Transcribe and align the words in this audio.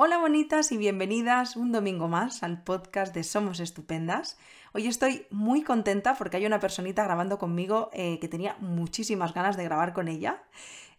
Hola 0.00 0.18
bonitas 0.18 0.70
y 0.70 0.76
bienvenidas 0.76 1.56
un 1.56 1.72
domingo 1.72 2.06
más 2.06 2.44
al 2.44 2.62
podcast 2.62 3.12
de 3.12 3.24
Somos 3.24 3.58
Estupendas. 3.58 4.38
Hoy 4.72 4.86
estoy 4.86 5.26
muy 5.30 5.64
contenta 5.64 6.14
porque 6.14 6.36
hay 6.36 6.46
una 6.46 6.60
personita 6.60 7.02
grabando 7.02 7.36
conmigo 7.36 7.90
eh, 7.92 8.20
que 8.20 8.28
tenía 8.28 8.56
muchísimas 8.60 9.34
ganas 9.34 9.56
de 9.56 9.64
grabar 9.64 9.94
con 9.94 10.06
ella. 10.06 10.44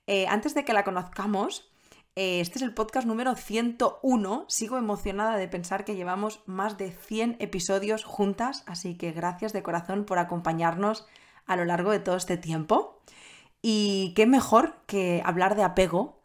Eh, 0.06 0.28
antes 0.28 0.54
de 0.54 0.66
que 0.66 0.74
la 0.74 0.84
conozcamos, 0.84 1.72
eh, 2.18 2.42
este 2.42 2.58
es 2.58 2.62
el 2.62 2.74
podcast 2.74 3.08
número 3.08 3.36
101. 3.36 4.44
Sigo 4.50 4.78
emocionada 4.78 5.38
de 5.38 5.48
pensar 5.48 5.86
que 5.86 5.96
llevamos 5.96 6.44
más 6.46 6.78
de 6.78 6.92
100 6.92 7.38
episodios 7.40 8.04
juntas, 8.04 8.66
así 8.68 8.98
que 8.98 9.14
gracias 9.14 9.54
de 9.54 9.64
corazón 9.64 10.04
por 10.04 10.20
acompañarnos 10.20 11.08
a 11.46 11.56
lo 11.56 11.64
largo 11.64 11.92
de 11.92 12.02
todo 12.02 12.18
este 12.18 12.36
tiempo. 12.36 13.02
Y 13.62 14.14
qué 14.18 14.26
mejor 14.26 14.82
que 14.88 15.22
hablar 15.24 15.56
de 15.56 15.64
apego 15.64 16.22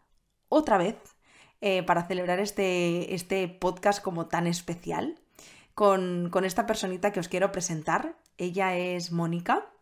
otra 0.48 0.76
vez 0.76 1.13
eh, 1.66 1.82
para 1.82 2.06
celebrar 2.06 2.40
este, 2.40 3.14
este, 3.14 3.48
podcast 3.48 4.02
como 4.02 4.26
tan 4.26 4.46
especial 4.46 5.18
con, 5.72 6.30
esta 6.44 6.66
personita 6.66 7.10
que 7.10 7.20
os 7.20 7.28
quiero 7.28 7.52
presentar. 7.52 8.18
Ella 8.36 8.76
es 8.76 9.12
Mónica, 9.12 9.72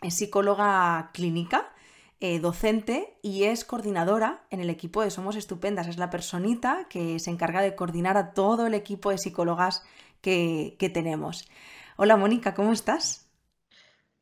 es 0.00 0.14
psicóloga 0.14 1.10
clínica, 1.12 1.72
eh, 2.20 2.38
docente 2.38 3.18
y 3.20 3.42
es 3.46 3.64
coordinadora 3.64 4.44
en 4.50 4.60
el 4.60 4.70
equipo 4.70 5.02
de 5.02 5.10
Somos 5.10 5.34
Estupendas. 5.34 5.88
Es 5.88 5.98
la 5.98 6.08
personita 6.08 6.86
que 6.88 7.18
se 7.18 7.32
encarga 7.32 7.62
de 7.62 7.74
coordinar 7.74 8.16
a 8.16 8.32
todo 8.32 8.68
el 8.68 8.74
equipo 8.74 9.10
de 9.10 9.18
psicólogas 9.18 9.84
que, 10.20 10.76
que 10.78 10.88
tenemos. 10.88 11.48
Hola 11.96 12.16
Mónica, 12.16 12.54
¿cómo 12.54 12.72
estás? 12.72 13.28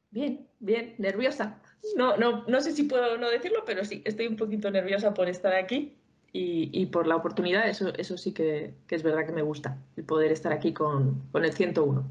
Bien, 0.09 0.49
bien, 0.61 0.95
nerviosa. 0.97 1.61
No, 1.95 2.17
no, 2.17 2.47
no 2.47 2.61
sé 2.63 2.73
si 2.73 2.85
puedo 2.85 3.19
no 3.19 3.29
decirlo, 3.29 3.65
pero 3.67 3.85
sí, 3.85 4.01
estoy 4.07 4.29
un 4.29 4.37
poquito 4.37 4.71
nerviosa 4.71 5.13
por 5.13 5.29
estar 5.29 5.53
aquí 5.53 5.99
y, 6.39 6.87
por 6.87 7.07
la 7.07 7.17
oportunidad, 7.17 7.69
eso, 7.69 7.93
eso 7.97 8.19
sí 8.19 8.33
que, 8.33 8.75
es 8.89 9.03
verdad 9.03 9.27
que 9.27 9.33
me 9.33 9.43
gusta, 9.43 9.79
el 9.97 10.05
poder 10.05 10.33
estar 10.33 10.53
aquí 10.53 10.73
con, 10.73 11.23
el 11.35 11.53
101. 11.53 12.05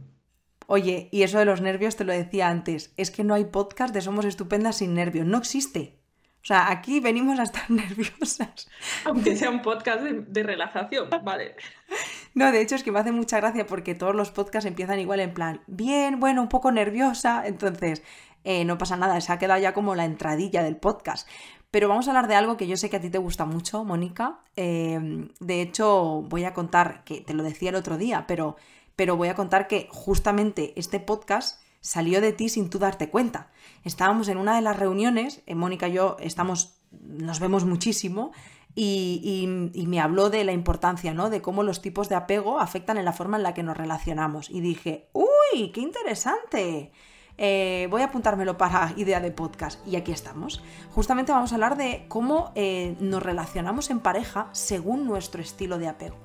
Oye, 0.68 1.10
y 1.12 1.24
eso 1.24 1.38
de 1.38 1.46
los 1.46 1.62
nervios 1.62 1.96
te 1.96 2.06
lo 2.06 2.14
decía 2.14 2.50
antes, 2.50 2.94
es 2.98 3.12
que 3.12 3.24
no 3.24 3.36
hay 3.36 3.46
podcast 3.46 3.94
de 3.94 4.02
Somos 4.02 4.26
Estupendas 4.26 4.78
sin 4.78 4.96
nervios, 4.96 5.28
no 5.28 5.38
existe. 5.38 6.00
O 6.42 6.48
sea, 6.48 6.72
aquí 6.72 7.00
venimos 7.00 7.40
a 7.40 7.44
estar 7.44 7.64
nerviosas. 7.70 8.68
Aunque 9.06 9.36
sea 9.36 9.50
un 9.50 9.62
podcast 9.62 10.02
de, 10.02 10.44
relajación, 10.44 11.10
vale. 11.24 11.56
No, 12.34 12.52
de 12.52 12.60
hecho 12.60 12.76
es 12.76 12.84
que 12.84 12.92
me 12.92 13.00
hace 13.00 13.14
mucha 13.14 13.38
gracia 13.38 13.66
porque 13.66 13.96
todos 13.96 14.14
los 14.14 14.30
podcasts 14.30 14.68
empiezan 14.68 15.00
igual 15.00 15.22
en 15.22 15.34
plan, 15.34 15.62
bien, 15.68 16.20
bueno, 16.20 16.42
un 16.42 16.50
poco 16.50 16.70
nerviosa, 16.70 17.48
entonces 17.48 18.04
eh, 18.44 18.66
no 18.66 18.78
pasa 18.78 18.98
nada, 18.98 19.22
se 19.22 19.32
ha 19.32 19.40
quedado 19.40 19.62
ya 19.62 19.74
como 19.74 19.96
la 19.96 20.04
entradilla 20.04 20.62
del 20.62 20.76
podcast. 20.76 21.30
Pero 21.72 21.90
vamos 21.90 22.08
a 22.08 22.12
hablar 22.12 22.28
de 22.28 22.36
algo 22.36 22.58
que 22.58 22.68
yo 22.68 22.78
sé 22.78 22.90
que 22.90 22.98
a 22.98 23.02
ti 23.02 23.10
te 23.10 23.18
gusta 23.18 23.46
mucho, 23.46 23.84
Mónica. 23.84 24.40
Eh, 24.56 25.28
de 25.40 25.62
hecho, 25.62 26.24
voy 26.28 26.46
a 26.46 26.54
contar, 26.54 27.04
que 27.04 27.22
te 27.22 27.34
lo 27.34 27.44
decía 27.44 27.70
el 27.70 27.76
otro 27.76 27.98
día, 27.98 28.26
pero, 28.28 28.56
pero 28.96 29.18
voy 29.18 29.28
a 29.28 29.36
contar 29.36 29.68
que 29.68 29.88
justamente 29.92 30.74
este 30.78 31.00
podcast 31.00 31.62
salió 31.82 32.22
de 32.22 32.34
ti 32.34 32.50
sin 32.50 32.70
tú 32.70 32.80
darte 32.80 33.10
cuenta. 33.10 33.52
Estábamos 33.84 34.28
en 34.30 34.38
una 34.38 34.56
de 34.56 34.62
las 34.62 34.78
reuniones, 34.78 35.42
eh, 35.46 35.56
Mónica 35.56 35.88
y 35.88 35.94
yo 35.94 36.18
estamos, 36.20 36.80
nos 36.92 37.40
vemos 37.40 37.66
muchísimo, 37.66 38.32
y, 38.78 39.72
y, 39.74 39.88
me 39.88 40.02
habló 40.02 40.30
de 40.30 40.44
la 40.44 40.52
importancia, 40.52 41.14
¿no? 41.14 41.30
De 41.30 41.42
cómo 41.42 41.64
los 41.64 41.82
tipos 41.82 42.10
de 42.10 42.16
apego 42.16 42.60
afectan 42.60 42.98
en 42.98 43.06
la 43.06 43.14
forma 43.14 43.38
en 43.38 43.44
la 43.44 43.54
que 43.54 43.64
nos 43.64 43.78
relacionamos. 43.78 44.50
Y 44.50 44.60
dije, 44.60 45.08
¡Uy! 45.14 45.72
¡Qué 45.72 45.80
interesante! 45.80 46.92
Eh, 47.38 47.88
voy 47.90 48.02
a 48.02 48.06
apuntármelo 48.06 48.58
para 48.58 48.94
idea 48.96 49.20
de 49.20 49.32
podcast 49.32 49.86
y 49.86 49.96
aquí 49.96 50.12
estamos. 50.12 50.64
Justamente 50.94 51.32
vamos 51.32 51.52
a 51.52 51.56
hablar 51.56 51.78
de 51.78 52.06
cómo 52.08 52.52
eh, 52.56 52.96
nos 53.00 53.22
relacionamos 53.22 53.90
en 53.90 54.00
pareja 54.00 54.48
según 54.54 55.06
nuestro 55.06 55.42
estilo 55.42 55.78
de 55.78 55.88
apego. 55.88 56.16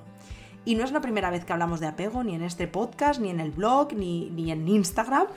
Y 0.63 0.75
no 0.75 0.83
es 0.83 0.91
la 0.91 1.01
primera 1.01 1.31
vez 1.31 1.43
que 1.43 1.53
hablamos 1.53 1.79
de 1.79 1.87
apego, 1.87 2.23
ni 2.23 2.35
en 2.35 2.43
este 2.43 2.67
podcast, 2.67 3.19
ni 3.19 3.29
en 3.29 3.39
el 3.39 3.51
blog, 3.51 3.93
ni, 3.93 4.29
ni 4.29 4.51
en 4.51 4.67
Instagram. 4.67 5.27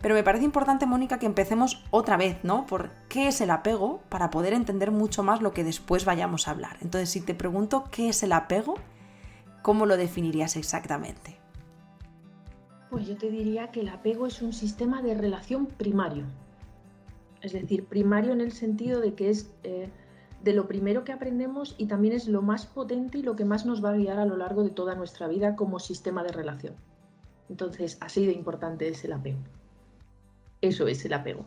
Pero 0.00 0.14
me 0.14 0.22
parece 0.22 0.44
importante, 0.44 0.86
Mónica, 0.86 1.18
que 1.18 1.26
empecemos 1.26 1.84
otra 1.90 2.16
vez, 2.16 2.38
¿no? 2.44 2.66
Por 2.66 2.90
qué 3.08 3.26
es 3.28 3.40
el 3.40 3.50
apego 3.50 4.00
para 4.08 4.30
poder 4.30 4.52
entender 4.52 4.92
mucho 4.92 5.24
más 5.24 5.42
lo 5.42 5.52
que 5.52 5.64
después 5.64 6.04
vayamos 6.04 6.46
a 6.46 6.52
hablar. 6.52 6.76
Entonces, 6.80 7.10
si 7.10 7.20
te 7.20 7.34
pregunto 7.34 7.88
qué 7.90 8.10
es 8.10 8.22
el 8.22 8.32
apego, 8.32 8.76
¿cómo 9.62 9.86
lo 9.86 9.96
definirías 9.96 10.54
exactamente? 10.54 11.37
Pues 12.90 13.06
yo 13.06 13.16
te 13.16 13.30
diría 13.30 13.70
que 13.70 13.80
el 13.80 13.88
apego 13.88 14.26
es 14.26 14.40
un 14.40 14.52
sistema 14.52 15.02
de 15.02 15.14
relación 15.14 15.66
primario. 15.66 16.24
Es 17.42 17.52
decir, 17.52 17.84
primario 17.86 18.32
en 18.32 18.40
el 18.40 18.52
sentido 18.52 19.00
de 19.00 19.14
que 19.14 19.30
es 19.30 19.50
eh, 19.62 19.90
de 20.42 20.52
lo 20.52 20.66
primero 20.66 21.04
que 21.04 21.12
aprendemos 21.12 21.74
y 21.78 21.86
también 21.86 22.14
es 22.14 22.28
lo 22.28 22.42
más 22.42 22.66
potente 22.66 23.18
y 23.18 23.22
lo 23.22 23.36
que 23.36 23.44
más 23.44 23.66
nos 23.66 23.84
va 23.84 23.90
a 23.90 23.96
guiar 23.96 24.18
a 24.18 24.24
lo 24.24 24.36
largo 24.36 24.64
de 24.64 24.70
toda 24.70 24.94
nuestra 24.94 25.28
vida 25.28 25.56
como 25.56 25.78
sistema 25.78 26.22
de 26.22 26.32
relación. 26.32 26.74
Entonces, 27.48 27.98
así 28.00 28.26
de 28.26 28.32
importante 28.32 28.88
es 28.88 29.04
el 29.04 29.12
apego. 29.12 29.38
Eso 30.60 30.88
es 30.88 31.04
el 31.04 31.12
apego. 31.12 31.44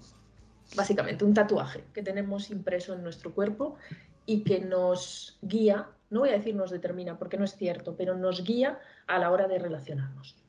Básicamente, 0.76 1.26
un 1.26 1.34
tatuaje 1.34 1.84
que 1.94 2.02
tenemos 2.02 2.50
impreso 2.50 2.94
en 2.94 3.04
nuestro 3.04 3.34
cuerpo 3.34 3.76
y 4.26 4.44
que 4.44 4.62
nos 4.62 5.38
guía, 5.42 5.90
no 6.10 6.22
voy 6.22 6.30
a 6.30 6.34
decir 6.34 6.56
nos 6.56 6.72
determina 6.72 7.18
porque 7.18 7.38
no 7.38 7.44
es 7.44 7.56
cierto, 7.56 7.96
pero 7.98 8.16
nos 8.16 8.44
guía 8.44 8.80
a 9.08 9.20
la 9.20 9.32
hora 9.32 9.48
de 9.48 9.60
relacionarnos. 9.60 10.41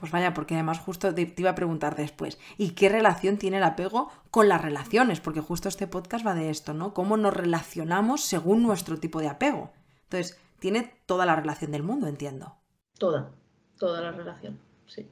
Pues 0.00 0.12
vaya, 0.12 0.32
porque 0.32 0.54
además 0.54 0.78
justo 0.78 1.14
te, 1.14 1.34
iba 1.36 1.50
a 1.50 1.54
preguntar 1.54 1.94
después, 1.94 2.38
¿y 2.56 2.70
qué 2.70 2.88
relación 2.88 3.36
tiene 3.36 3.58
el 3.58 3.62
apego 3.62 4.10
con 4.30 4.48
las 4.48 4.62
relaciones? 4.62 5.20
Porque 5.20 5.42
justo 5.42 5.68
este 5.68 5.86
podcast 5.86 6.26
va 6.26 6.32
de 6.32 6.48
esto, 6.48 6.72
¿no? 6.72 6.94
¿Cómo 6.94 7.18
nos 7.18 7.34
relacionamos 7.34 8.24
según 8.24 8.62
nuestro 8.62 8.98
tipo 8.98 9.20
de 9.20 9.28
apego? 9.28 9.72
Entonces, 10.04 10.40
tiene 10.58 10.94
toda 11.04 11.26
la 11.26 11.36
relación 11.36 11.70
del 11.70 11.82
mundo, 11.82 12.06
entiendo. 12.06 12.56
Toda, 12.98 13.30
toda 13.78 14.00
la 14.00 14.12
relación, 14.12 14.58
sí. 14.86 15.06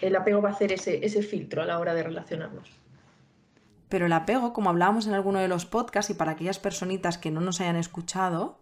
El 0.00 0.14
apego 0.14 0.40
va 0.40 0.50
a 0.50 0.52
hacer 0.52 0.70
ese, 0.70 1.04
ese 1.04 1.22
filtro 1.22 1.60
a 1.60 1.66
la 1.66 1.80
hora 1.80 1.92
de 1.92 2.04
relacionarnos. 2.04 2.70
Pero 3.88 4.06
el 4.06 4.12
apego, 4.12 4.52
como 4.52 4.70
hablábamos 4.70 5.08
en 5.08 5.14
alguno 5.14 5.40
de 5.40 5.48
los 5.48 5.66
podcasts 5.66 6.12
y 6.12 6.14
para 6.14 6.30
aquellas 6.30 6.60
personitas 6.60 7.18
que 7.18 7.32
no 7.32 7.40
nos 7.40 7.60
hayan 7.60 7.74
escuchado, 7.74 8.60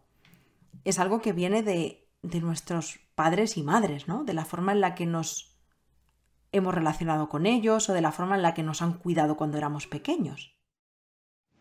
es 0.84 0.98
algo 0.98 1.20
que 1.20 1.34
viene 1.34 1.62
de 1.62 2.08
de 2.22 2.40
nuestros 2.40 3.00
padres 3.18 3.56
y 3.56 3.64
madres, 3.64 4.06
¿no? 4.06 4.22
De 4.22 4.32
la 4.32 4.44
forma 4.44 4.70
en 4.70 4.80
la 4.80 4.94
que 4.94 5.04
nos 5.04 5.58
hemos 6.52 6.72
relacionado 6.72 7.28
con 7.28 7.46
ellos 7.46 7.90
o 7.90 7.92
de 7.92 8.00
la 8.00 8.12
forma 8.12 8.36
en 8.36 8.42
la 8.42 8.54
que 8.54 8.62
nos 8.62 8.80
han 8.80 8.92
cuidado 8.92 9.36
cuando 9.36 9.58
éramos 9.58 9.88
pequeños. 9.88 10.56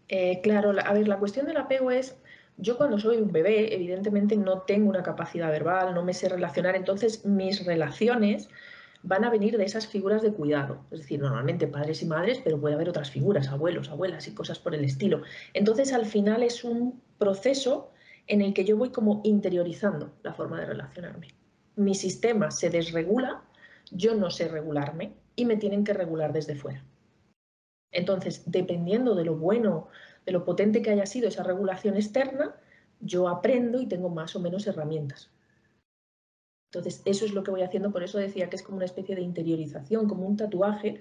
Eh, 0.08 0.40
claro, 0.44 0.72
a 0.80 0.94
ver, 0.94 1.08
la 1.08 1.18
cuestión 1.18 1.48
del 1.48 1.58
apego 1.58 1.90
es, 1.90 2.16
yo 2.58 2.78
cuando 2.78 3.00
soy 3.00 3.18
un 3.18 3.32
bebé, 3.32 3.74
evidentemente 3.74 4.38
no 4.38 4.62
tengo 4.62 4.88
una 4.88 5.02
capacidad 5.02 5.50
verbal, 5.50 5.96
no 5.96 6.04
me 6.04 6.14
sé 6.14 6.30
relacionar, 6.30 6.76
entonces 6.76 7.26
mis 7.26 7.66
relaciones 7.66 8.50
van 9.02 9.26
a 9.26 9.32
venir 9.32 9.58
de 9.58 9.66
esas 9.66 9.88
figuras 9.88 10.22
de 10.22 10.34
cuidado, 10.34 10.86
es 10.92 11.00
decir, 11.00 11.20
normalmente 11.20 11.66
padres 11.66 12.04
y 12.04 12.06
madres, 12.06 12.40
pero 12.44 12.62
puede 12.62 12.76
haber 12.76 12.90
otras 12.90 13.10
figuras, 13.10 13.48
abuelos, 13.48 13.90
abuelas 13.90 14.28
y 14.28 14.36
cosas 14.36 14.60
por 14.60 14.76
el 14.76 14.84
estilo. 14.84 15.24
Entonces, 15.56 15.92
al 15.92 16.06
final 16.06 16.44
es 16.44 16.64
un 16.64 17.02
proceso 17.18 17.90
en 18.28 18.42
el 18.42 18.54
que 18.54 18.64
yo 18.64 18.78
voy 18.78 18.92
como 18.92 19.22
interiorizando 19.24 20.14
la 20.22 20.36
forma 20.36 20.60
de 20.60 20.68
relacionarme. 20.68 21.37
Mi 21.78 21.96
sistema 21.96 22.52
se 22.52 22.70
desregula, 22.70 23.42
yo 23.92 24.16
no 24.16 24.30
sé 24.30 24.50
regularme 24.50 25.14
y 25.36 25.46
me 25.46 25.56
tienen 25.56 25.86
que 25.86 25.94
regular 25.94 26.34
desde 26.34 26.56
fuera. 26.56 26.84
Entonces, 27.92 28.44
dependiendo 28.46 29.16
de 29.16 29.24
lo 29.24 29.38
bueno, 29.38 29.88
de 30.26 30.34
lo 30.34 30.44
potente 30.44 30.82
que 30.82 30.90
haya 30.90 31.06
sido 31.06 31.30
esa 31.30 31.44
regulación 31.44 31.96
externa, 31.96 32.56
yo 33.00 33.30
aprendo 33.30 33.80
y 33.80 33.88
tengo 33.88 34.10
más 34.10 34.36
o 34.36 34.42
menos 34.42 34.68
herramientas. 34.68 35.32
Entonces, 36.72 37.02
eso 37.06 37.26
es 37.26 37.34
lo 37.34 37.44
que 37.44 37.52
voy 37.52 37.62
haciendo, 37.62 37.92
por 37.92 38.04
eso 38.04 38.18
decía 38.18 38.50
que 38.50 38.58
es 38.58 38.64
como 38.64 38.78
una 38.78 38.86
especie 38.86 39.16
de 39.16 39.22
interiorización, 39.22 40.08
como 40.08 40.28
un 40.28 40.36
tatuaje 40.36 41.00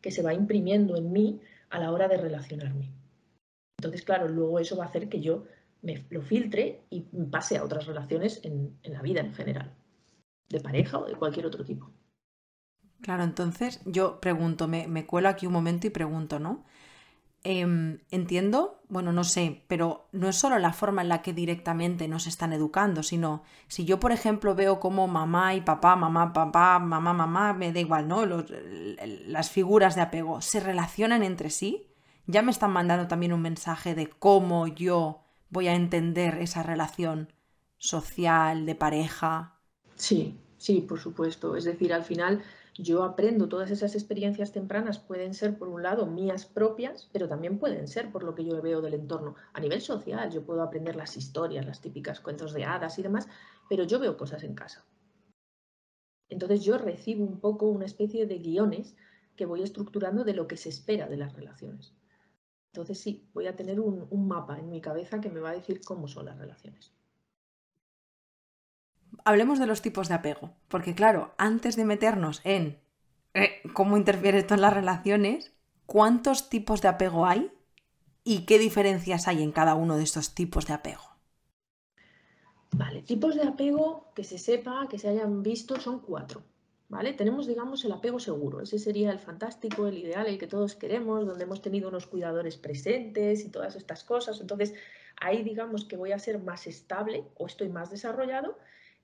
que 0.00 0.10
se 0.10 0.22
va 0.22 0.34
imprimiendo 0.34 0.96
en 0.96 1.12
mí 1.12 1.40
a 1.70 1.78
la 1.78 1.92
hora 1.92 2.08
de 2.08 2.16
relacionarme. 2.16 2.90
Entonces, 3.78 4.02
claro, 4.02 4.28
luego 4.28 4.58
eso 4.58 4.76
va 4.76 4.84
a 4.84 4.88
hacer 4.88 5.08
que 5.08 5.20
yo 5.20 5.44
me 5.82 6.04
lo 6.10 6.22
filtre 6.22 6.82
y 6.90 7.02
pase 7.30 7.58
a 7.58 7.64
otras 7.64 7.86
relaciones 7.86 8.40
en, 8.42 8.76
la 8.82 9.02
vida 9.02 9.20
en 9.20 9.34
general, 9.34 9.74
de 10.48 10.60
pareja 10.60 10.98
o 10.98 11.06
de 11.06 11.14
cualquier 11.14 11.46
otro 11.46 11.64
tipo. 11.64 11.90
Claro, 13.00 13.22
entonces 13.24 13.80
yo 13.84 14.20
pregunto, 14.20 14.66
me, 14.66 15.06
cuelo 15.06 15.28
aquí 15.28 15.46
un 15.46 15.52
momento 15.52 15.86
y 15.86 15.90
pregunto, 15.90 16.38
¿no? 16.38 16.64
Em, 17.42 17.98
entiendo, 18.10 18.80
bueno, 18.88 19.12
no 19.12 19.22
sé, 19.24 19.64
pero 19.68 20.08
no 20.12 20.30
es 20.30 20.36
solo 20.36 20.58
la 20.58 20.72
forma 20.72 21.02
en 21.02 21.10
la 21.10 21.20
que 21.20 21.34
directamente 21.34 22.08
nos 22.08 22.26
están 22.26 22.54
educando, 22.54 23.02
sino 23.02 23.42
si 23.68 23.84
yo, 23.84 24.00
por 24.00 24.12
ejemplo, 24.12 24.54
veo 24.54 24.80
como 24.80 25.06
mamá 25.06 25.54
y 25.54 25.60
papá, 25.60 25.96
mamá, 25.96 26.32
papá, 26.32 26.78
mamá, 26.78 27.12
mamá, 27.12 27.52
me 27.52 27.72
da 27.72 27.80
igual, 27.80 28.08
¿no? 28.08 28.24
las 28.24 29.50
figuras 29.50 29.94
de 29.94 30.00
apego 30.00 30.40
se 30.40 30.60
relacionan 30.60 31.22
entre 31.22 31.50
sí, 31.50 31.90
ya 32.26 32.40
me 32.40 32.50
están 32.50 32.70
mandando 32.70 33.06
también 33.06 33.34
un 33.34 33.42
mensaje 33.42 33.94
de 33.94 34.08
cómo 34.08 34.66
yo 34.66 35.24
voy 35.50 35.68
a 35.68 35.74
entender 35.74 36.38
esa 36.38 36.62
relación 36.62 37.32
social, 37.76 38.64
de 38.64 38.74
pareja. 38.74 39.53
Sí, 39.96 40.40
sí, 40.56 40.80
por 40.82 41.00
supuesto. 41.00 41.56
Es 41.56 41.64
decir, 41.64 41.92
al 41.92 42.04
final 42.04 42.42
yo 42.78 43.02
aprendo 43.04 43.48
todas 43.48 43.70
esas 43.72 43.94
experiencias 43.96 44.52
tempranas, 44.52 44.98
pueden 45.00 45.34
ser 45.34 45.58
por 45.58 45.68
un 45.68 45.82
lado 45.82 46.06
mías 46.06 46.46
propias, 46.46 47.08
pero 47.12 47.28
también 47.28 47.58
pueden 47.58 47.88
ser 47.88 48.10
por 48.12 48.22
lo 48.24 48.34
que 48.36 48.44
yo 48.44 48.60
veo 48.62 48.80
del 48.80 48.94
entorno. 48.94 49.34
A 49.52 49.60
nivel 49.60 49.80
social, 49.80 50.30
yo 50.30 50.44
puedo 50.44 50.62
aprender 50.62 50.94
las 50.96 51.16
historias, 51.16 51.66
las 51.66 51.80
típicas 51.80 52.20
cuentos 52.20 52.52
de 52.52 52.64
hadas 52.64 52.98
y 52.98 53.02
demás, 53.02 53.28
pero 53.68 53.82
yo 53.84 53.98
veo 53.98 54.16
cosas 54.16 54.42
en 54.44 54.54
casa. 54.54 54.86
Entonces 56.28 56.62
yo 56.62 56.76
recibo 56.76 57.24
un 57.24 57.40
poco 57.40 57.66
una 57.70 57.86
especie 57.86 58.26
de 58.26 58.38
guiones 58.38 58.94
que 59.36 59.46
voy 59.46 59.62
estructurando 59.62 60.22
de 60.24 60.34
lo 60.34 60.46
que 60.46 60.58
se 60.58 60.68
espera 60.68 61.08
de 61.08 61.16
las 61.16 61.32
relaciones. 61.32 61.96
Entonces 62.72 63.00
sí, 63.00 63.28
voy 63.34 63.46
a 63.48 63.56
tener 63.56 63.80
un, 63.80 64.06
un 64.10 64.28
mapa 64.28 64.58
en 64.58 64.70
mi 64.70 64.80
cabeza 64.82 65.20
que 65.20 65.30
me 65.30 65.40
va 65.40 65.50
a 65.50 65.54
decir 65.54 65.82
cómo 65.84 66.08
son 66.08 66.26
las 66.26 66.38
relaciones 66.38 66.94
hablemos 69.24 69.58
de 69.58 69.66
los 69.66 69.82
tipos 69.82 70.08
de 70.08 70.14
apego, 70.14 70.52
porque 70.68 70.94
claro, 70.94 71.34
antes 71.38 71.76
de 71.76 71.84
meternos 71.84 72.40
en 72.44 72.78
eh, 73.32 73.62
cómo 73.72 73.96
interfiere 73.96 74.38
esto 74.38 74.54
en 74.54 74.60
las 74.60 74.72
relaciones, 74.72 75.52
¿cuántos 75.86 76.50
tipos 76.50 76.82
de 76.82 76.88
apego 76.88 77.26
hay 77.26 77.50
y 78.22 78.44
qué 78.46 78.58
diferencias 78.58 79.26
hay 79.26 79.42
en 79.42 79.52
cada 79.52 79.74
uno 79.74 79.96
de 79.96 80.04
estos 80.04 80.34
tipos 80.34 80.66
de 80.66 80.74
apego? 80.74 81.02
Vale, 82.70 83.02
tipos 83.02 83.34
de 83.34 83.42
apego 83.42 84.12
que 84.14 84.24
se 84.24 84.38
sepa, 84.38 84.86
que 84.88 84.98
se 84.98 85.08
hayan 85.08 85.42
visto, 85.42 85.80
son 85.80 86.00
cuatro. 86.00 86.42
¿Vale? 86.88 87.12
Tenemos, 87.14 87.46
digamos, 87.46 87.84
el 87.84 87.92
apego 87.92 88.20
seguro. 88.20 88.60
Ese 88.60 88.78
sería 88.78 89.10
el 89.10 89.18
fantástico, 89.18 89.86
el 89.86 89.98
ideal, 89.98 90.26
el 90.26 90.38
que 90.38 90.46
todos 90.46 90.76
queremos, 90.76 91.26
donde 91.26 91.44
hemos 91.44 91.62
tenido 91.62 91.88
unos 91.88 92.06
cuidadores 92.06 92.56
presentes 92.56 93.44
y 93.44 93.48
todas 93.48 93.74
estas 93.74 94.04
cosas. 94.04 94.40
Entonces, 94.40 94.74
ahí 95.20 95.42
digamos 95.42 95.86
que 95.86 95.96
voy 95.96 96.12
a 96.12 96.18
ser 96.18 96.38
más 96.38 96.66
estable 96.66 97.24
o 97.36 97.46
estoy 97.46 97.68
más 97.68 97.90
desarrollado 97.90 98.58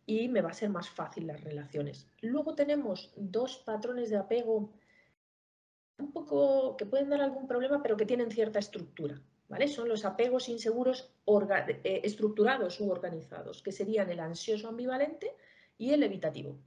y 0.07 0.29
me 0.29 0.41
va 0.41 0.51
a 0.51 0.55
ser 0.55 0.71
más 0.71 0.89
fácil 0.91 1.27
las 1.27 1.43
relaciones. 1.43 2.09
Luego 2.21 2.55
tenemos 2.55 3.13
dos 3.17 3.59
patrones 3.59 4.11
de 4.11 4.17
apego 4.17 4.73
un 5.99 6.13
poco 6.13 6.77
que 6.77 6.87
pueden 6.87 7.11
dar 7.11 7.21
algún 7.21 7.47
problema, 7.47 7.83
pero 7.83 7.97
que 7.97 8.07
tienen 8.07 8.31
cierta 8.31 8.59
estructura. 8.59 9.21
¿vale? 9.49 9.69
Son 9.69 9.89
los 9.89 10.05
apegos 10.05 10.49
inseguros 10.49 11.13
eh, 11.27 12.01
estructurados 12.05 12.81
u 12.81 12.91
organizados, 12.91 13.63
que 13.63 13.73
serían 13.73 14.09
el 14.11 14.21
ansioso 14.21 14.69
ambivalente 14.69 15.35
y 15.77 15.93
el 15.93 16.03
evitativo. 16.03 16.59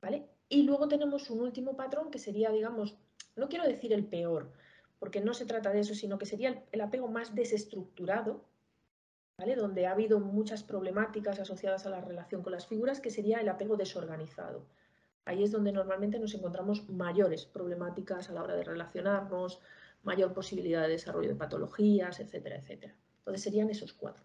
¿vale? 0.00 0.26
Y 0.48 0.64
luego 0.64 0.88
tenemos 0.88 1.30
un 1.30 1.40
último 1.40 1.76
patrón 1.76 2.10
que 2.10 2.18
sería, 2.18 2.50
digamos, 2.50 2.96
no 3.36 3.48
quiero 3.48 3.66
decir 3.66 3.92
el 3.92 4.04
peor, 4.04 4.52
porque 4.98 5.20
no 5.20 5.34
se 5.34 5.46
trata 5.46 5.70
de 5.72 5.80
eso, 5.80 5.94
sino 5.94 6.18
que 6.18 6.26
sería 6.26 6.64
el 6.72 6.80
apego 6.80 7.08
más 7.08 7.34
desestructurado, 7.34 8.44
donde 9.56 9.86
ha 9.86 9.92
habido 9.92 10.20
muchas 10.20 10.62
problemáticas 10.62 11.38
asociadas 11.38 11.86
a 11.86 11.90
la 11.90 12.00
relación 12.00 12.42
con 12.42 12.52
las 12.52 12.66
figuras, 12.66 13.00
que 13.00 13.10
sería 13.10 13.40
el 13.40 13.48
apego 13.48 13.76
desorganizado. 13.76 14.64
Ahí 15.24 15.42
es 15.44 15.52
donde 15.52 15.72
normalmente 15.72 16.18
nos 16.18 16.34
encontramos 16.34 16.88
mayores 16.88 17.44
problemáticas 17.46 18.28
a 18.28 18.32
la 18.32 18.42
hora 18.42 18.56
de 18.56 18.64
relacionarnos, 18.64 19.60
mayor 20.02 20.32
posibilidad 20.32 20.82
de 20.82 20.88
desarrollo 20.88 21.28
de 21.28 21.36
patologías, 21.36 22.18
etcétera, 22.18 22.56
etcétera. 22.56 22.94
Entonces 23.18 23.42
serían 23.42 23.70
esos 23.70 23.92
cuatro. 23.92 24.24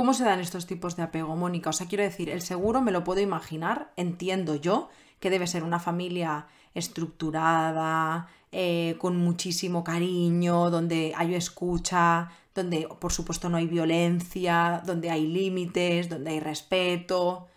¿Cómo 0.00 0.14
se 0.14 0.24
dan 0.24 0.40
estos 0.40 0.64
tipos 0.64 0.96
de 0.96 1.02
apego, 1.02 1.36
Mónica? 1.36 1.68
O 1.68 1.74
sea, 1.74 1.86
quiero 1.86 2.02
decir, 2.02 2.30
el 2.30 2.40
seguro 2.40 2.80
me 2.80 2.90
lo 2.90 3.04
puedo 3.04 3.20
imaginar, 3.20 3.92
entiendo 3.96 4.54
yo, 4.54 4.88
que 5.18 5.28
debe 5.28 5.46
ser 5.46 5.62
una 5.62 5.78
familia 5.78 6.46
estructurada, 6.72 8.26
eh, 8.50 8.96
con 8.98 9.18
muchísimo 9.18 9.84
cariño, 9.84 10.70
donde 10.70 11.12
hay 11.14 11.34
escucha, 11.34 12.30
donde 12.54 12.88
por 12.98 13.12
supuesto 13.12 13.50
no 13.50 13.58
hay 13.58 13.66
violencia, 13.66 14.82
donde 14.86 15.10
hay 15.10 15.26
límites, 15.26 16.08
donde 16.08 16.30
hay 16.30 16.40
respeto. 16.40 17.48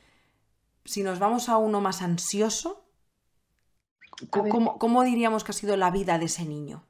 Si 0.84 1.02
nos 1.02 1.20
vamos 1.20 1.48
a 1.48 1.56
uno 1.56 1.80
más 1.80 2.02
ansioso, 2.02 2.84
¿cómo, 4.30 5.04
diríamos 5.04 5.46
que 5.46 5.52
ha 5.52 5.56
sido 5.56 5.78
la 5.78 5.92
vida 5.92 6.20
de 6.20 6.26
ese 6.26 6.44
niño? 6.44 6.84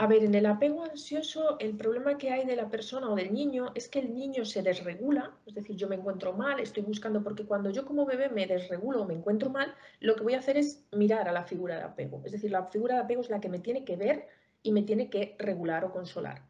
A 0.00 0.06
ver, 0.06 0.22
en 0.24 0.34
el 0.34 0.46
apego 0.46 0.84
ansioso, 0.84 1.58
el 1.58 1.76
problema 1.76 2.16
que 2.18 2.30
hay 2.30 2.46
de 2.46 2.54
la 2.56 2.70
persona 2.70 3.10
o 3.10 3.16
del 3.16 3.32
niño 3.32 3.72
es 3.74 3.88
que 3.88 3.98
el 3.98 4.14
niño 4.14 4.44
se 4.44 4.62
desregula, 4.62 5.36
es 5.44 5.54
decir, 5.54 5.76
yo 5.76 5.88
me 5.88 5.96
encuentro 5.96 6.32
mal, 6.32 6.60
estoy 6.60 6.84
buscando, 6.84 7.22
porque 7.22 7.44
cuando 7.44 7.70
yo 7.70 7.84
como 7.84 8.06
bebé 8.06 8.28
me 8.28 8.46
desregulo 8.46 9.02
o 9.02 9.06
me 9.06 9.14
encuentro 9.14 9.50
mal, 9.50 9.74
lo 9.98 10.14
que 10.14 10.22
voy 10.22 10.34
a 10.34 10.38
hacer 10.38 10.56
es 10.56 10.86
mirar 10.92 11.28
a 11.28 11.32
la 11.32 11.42
figura 11.42 11.76
de 11.76 11.82
apego. 11.82 12.22
Es 12.24 12.32
decir, 12.32 12.50
la 12.50 12.64
figura 12.66 12.94
de 12.94 13.00
apego 13.02 13.22
es 13.22 13.28
la 13.28 13.40
que 13.40 13.48
me 13.48 13.58
tiene 13.58 13.84
que 13.84 13.96
ver 13.96 14.28
y 14.62 14.70
me 14.70 14.82
tiene 14.82 15.10
que 15.10 15.34
regular 15.38 15.84
o 15.84 15.92
consolar. 15.92 16.42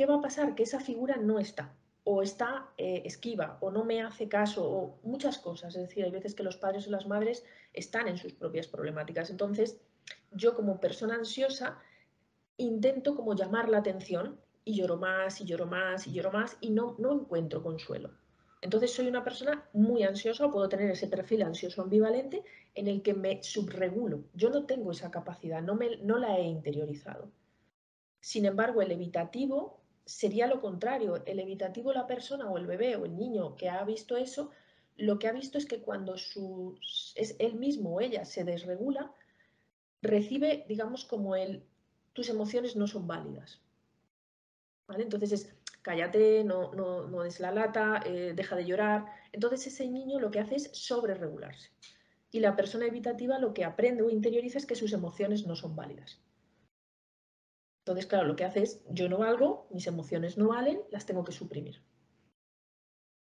¿qué 0.00 0.06
va 0.06 0.16
a 0.16 0.22
pasar? 0.22 0.54
Que 0.54 0.62
esa 0.62 0.80
figura 0.80 1.16
no 1.16 1.38
está, 1.38 1.74
o 2.04 2.22
está 2.22 2.70
eh, 2.78 3.02
esquiva, 3.04 3.58
o 3.60 3.70
no 3.70 3.84
me 3.84 4.00
hace 4.00 4.28
caso, 4.28 4.66
o 4.66 4.98
muchas 5.02 5.36
cosas. 5.36 5.76
Es 5.76 5.82
decir, 5.88 6.04
hay 6.04 6.10
veces 6.10 6.34
que 6.34 6.42
los 6.42 6.56
padres 6.56 6.88
o 6.88 6.90
las 6.90 7.06
madres 7.06 7.44
están 7.74 8.08
en 8.08 8.16
sus 8.16 8.32
propias 8.32 8.66
problemáticas. 8.66 9.28
Entonces, 9.28 9.78
yo 10.30 10.54
como 10.54 10.80
persona 10.80 11.16
ansiosa 11.16 11.82
intento 12.62 13.14
como 13.14 13.34
llamar 13.34 13.68
la 13.68 13.78
atención 13.78 14.40
y 14.64 14.74
lloro 14.74 14.96
más 14.96 15.40
y 15.40 15.44
lloro 15.44 15.66
más 15.66 16.06
y 16.06 16.12
lloro 16.12 16.30
más 16.32 16.56
y 16.60 16.70
no, 16.70 16.96
no 16.98 17.12
encuentro 17.12 17.62
consuelo. 17.62 18.10
Entonces 18.62 18.92
soy 18.92 19.06
una 19.06 19.24
persona 19.24 19.68
muy 19.72 20.02
ansiosa 20.02 20.50
puedo 20.50 20.68
tener 20.68 20.90
ese 20.90 21.08
perfil 21.08 21.42
ansioso 21.42 21.82
ambivalente 21.82 22.44
en 22.74 22.88
el 22.88 23.02
que 23.02 23.14
me 23.14 23.42
subregulo. 23.42 24.24
Yo 24.34 24.50
no 24.50 24.66
tengo 24.66 24.90
esa 24.92 25.10
capacidad, 25.10 25.62
no, 25.62 25.74
me, 25.74 25.96
no 25.98 26.18
la 26.18 26.38
he 26.38 26.44
interiorizado. 26.44 27.32
Sin 28.20 28.44
embargo, 28.44 28.82
el 28.82 28.92
evitativo 28.92 29.80
sería 30.04 30.46
lo 30.46 30.60
contrario. 30.60 31.22
El 31.24 31.40
evitativo, 31.40 31.92
la 31.92 32.06
persona 32.06 32.50
o 32.50 32.58
el 32.58 32.66
bebé 32.66 32.96
o 32.96 33.06
el 33.06 33.16
niño 33.16 33.56
que 33.56 33.70
ha 33.70 33.82
visto 33.84 34.18
eso, 34.18 34.50
lo 34.96 35.18
que 35.18 35.28
ha 35.28 35.32
visto 35.32 35.56
es 35.56 35.64
que 35.64 35.80
cuando 35.80 36.14
es 36.14 37.36
él 37.38 37.54
mismo 37.54 37.94
o 37.94 38.00
ella 38.02 38.26
se 38.26 38.44
desregula, 38.44 39.14
recibe, 40.02 40.66
digamos, 40.68 41.06
como 41.06 41.34
el, 41.34 41.64
tus 42.20 42.28
emociones 42.28 42.76
no 42.76 42.86
son 42.86 43.06
válidas. 43.06 43.62
Entonces 44.90 45.32
es, 45.32 45.56
cállate, 45.80 46.44
no 46.44 47.22
des 47.22 47.40
la 47.40 47.50
lata, 47.50 48.02
eh, 48.04 48.34
deja 48.36 48.56
de 48.56 48.66
llorar. 48.66 49.06
Entonces 49.32 49.66
ese 49.68 49.88
niño 49.88 50.20
lo 50.20 50.30
que 50.30 50.40
hace 50.40 50.56
es 50.56 50.70
sobreregularse. 50.74 51.70
Y 52.30 52.40
la 52.40 52.56
persona 52.56 52.84
evitativa 52.84 53.38
lo 53.38 53.54
que 53.54 53.64
aprende 53.64 54.02
o 54.02 54.10
interioriza 54.10 54.58
es 54.58 54.66
que 54.66 54.74
sus 54.74 54.92
emociones 54.92 55.46
no 55.46 55.56
son 55.56 55.74
válidas. 55.74 56.20
Entonces, 57.86 58.04
claro, 58.04 58.26
lo 58.26 58.36
que 58.36 58.44
hace 58.44 58.64
es, 58.64 58.84
yo 58.90 59.08
no 59.08 59.16
valgo, 59.16 59.66
mis 59.70 59.86
emociones 59.86 60.36
no 60.36 60.48
valen, 60.48 60.82
las 60.90 61.06
tengo 61.06 61.24
que 61.24 61.32
suprimir. 61.32 61.82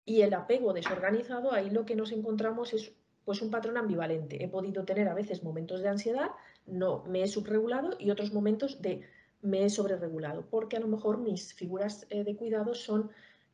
Y 0.05 0.21
el 0.21 0.33
apego 0.33 0.73
desorganizado, 0.73 1.51
ahí 1.51 1.71
lo 1.71 1.85
que 1.87 1.97
nos 1.97 2.13
encontramos 2.13 2.73
es 2.73 2.95
pues 3.27 3.43
un 3.43 3.51
patrón 3.51 3.77
ambivalente. 3.77 4.43
He 4.43 4.49
podido 4.49 4.85
tener 4.85 5.09
a 5.09 5.15
veces 5.15 5.43
momentos 5.43 5.83
de 5.83 5.89
ansiedad, 5.89 6.31
no 6.65 7.05
me 7.07 7.23
he 7.23 7.29
subregulado 7.29 7.97
y 7.99 8.11
otros 8.11 8.33
momentos 8.33 8.81
de 8.81 9.03
me 9.43 9.65
he 9.65 9.69
sobreregulado, 9.69 10.47
porque 10.49 10.77
a 10.77 10.81
lo 10.81 10.87
mejor 10.87 11.19
mis 11.19 11.53
figuras 11.53 12.07
eh, 12.09 12.23
de 12.23 12.37
cuidado 12.37 12.75
son 12.75 13.11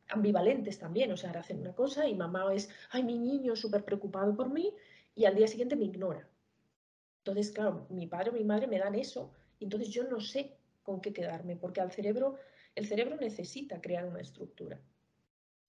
ambivalentes 0.07 0.77
también, 0.77 1.11
o 1.11 1.17
sea, 1.17 1.29
ahora 1.29 1.41
hacen 1.41 1.59
una 1.59 1.73
cosa 1.73 2.07
y 2.07 2.13
mamá 2.13 2.53
es, 2.53 2.69
ay, 2.91 3.03
mi 3.03 3.17
niño 3.17 3.55
súper 3.55 3.83
preocupado 3.83 4.35
por 4.35 4.49
mí 4.49 4.73
y 5.15 5.25
al 5.25 5.35
día 5.35 5.47
siguiente 5.47 5.75
me 5.75 5.85
ignora. 5.85 6.27
Entonces, 7.19 7.51
claro, 7.51 7.87
mi 7.89 8.05
padre 8.05 8.29
o 8.29 8.33
mi 8.33 8.43
madre 8.43 8.67
me 8.67 8.77
dan 8.77 8.93
eso 8.93 9.31
y 9.59 9.63
entonces 9.63 9.89
yo 9.89 10.03
no 10.03 10.19
sé 10.19 10.55
con 10.83 11.01
qué 11.01 11.13
quedarme, 11.13 11.55
porque 11.55 11.81
al 11.81 11.91
cerebro, 11.91 12.35
el 12.75 12.85
cerebro 12.85 13.15
necesita 13.15 13.81
crear 13.81 14.05
una 14.05 14.21
estructura. 14.21 14.79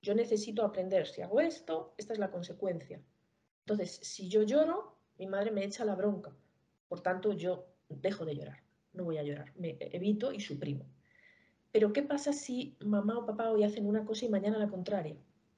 Yo 0.02 0.14
necesito 0.14 0.62
aprender, 0.62 1.06
si 1.06 1.22
hago 1.22 1.40
esto, 1.40 1.94
esta 1.96 2.12
es 2.12 2.18
la 2.18 2.30
consecuencia. 2.30 3.00
Entonces, 3.66 3.98
si 4.02 4.28
yo 4.28 4.42
lloro, 4.42 4.98
mi 5.18 5.26
madre 5.26 5.50
me 5.50 5.64
echa 5.64 5.84
la 5.84 5.94
bronca. 5.94 6.36
Por 6.88 7.00
tanto, 7.00 7.32
yo 7.32 7.66
dejo 7.88 8.24
de 8.24 8.36
llorar, 8.36 8.62
no 8.92 9.04
voy 9.04 9.16
a 9.16 9.22
llorar, 9.22 9.52
me 9.56 9.78
evito 9.80 10.32
y 10.32 10.40
suprimo. 10.40 10.84
Pero 11.72 11.92
¿qué 11.92 12.02
pasa 12.02 12.32
si 12.32 12.76
mamá 12.80 13.18
o 13.18 13.26
papá 13.26 13.50
hoy 13.50 13.64
hacen 13.64 13.86
una 13.86 14.04
cosa 14.04 14.26
y 14.26 14.28
mañana 14.28 14.58
la 14.58 14.68
contraria? 14.68 15.16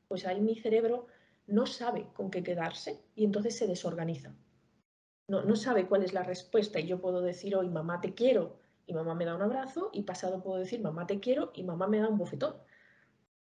Pues 0.08 0.24
ahí 0.24 0.40
mi 0.40 0.54
cerebro 0.54 1.08
no 1.46 1.66
sabe 1.66 2.06
con 2.14 2.30
qué 2.30 2.42
quedarse 2.42 3.02
y 3.14 3.24
entonces 3.24 3.56
se 3.56 3.66
desorganiza. 3.66 4.34
No, 5.28 5.56
sabe 5.56 5.88
cuál 5.88 6.04
es 6.04 6.12
la 6.12 6.22
respuesta 6.22 6.78
y 6.78 6.86
yo 6.86 7.00
puedo 7.00 7.20
decir 7.20 7.56
hoy, 7.56 7.68
mamá, 7.68 8.00
te 8.00 8.14
quiero, 8.14 8.60
y 8.86 8.94
mamá 8.94 9.16
me 9.16 9.24
da 9.24 9.34
un 9.34 9.42
abrazo 9.42 9.90
y 9.92 10.02
pasado 10.02 10.40
puedo 10.40 10.60
decir 10.60 10.80
mamá 10.80 11.08
te 11.08 11.18
quiero 11.18 11.50
y 11.52 11.64
mamá 11.64 11.88
me 11.88 11.98
da 11.98 12.08
un 12.08 12.16
bofetón. 12.16 12.54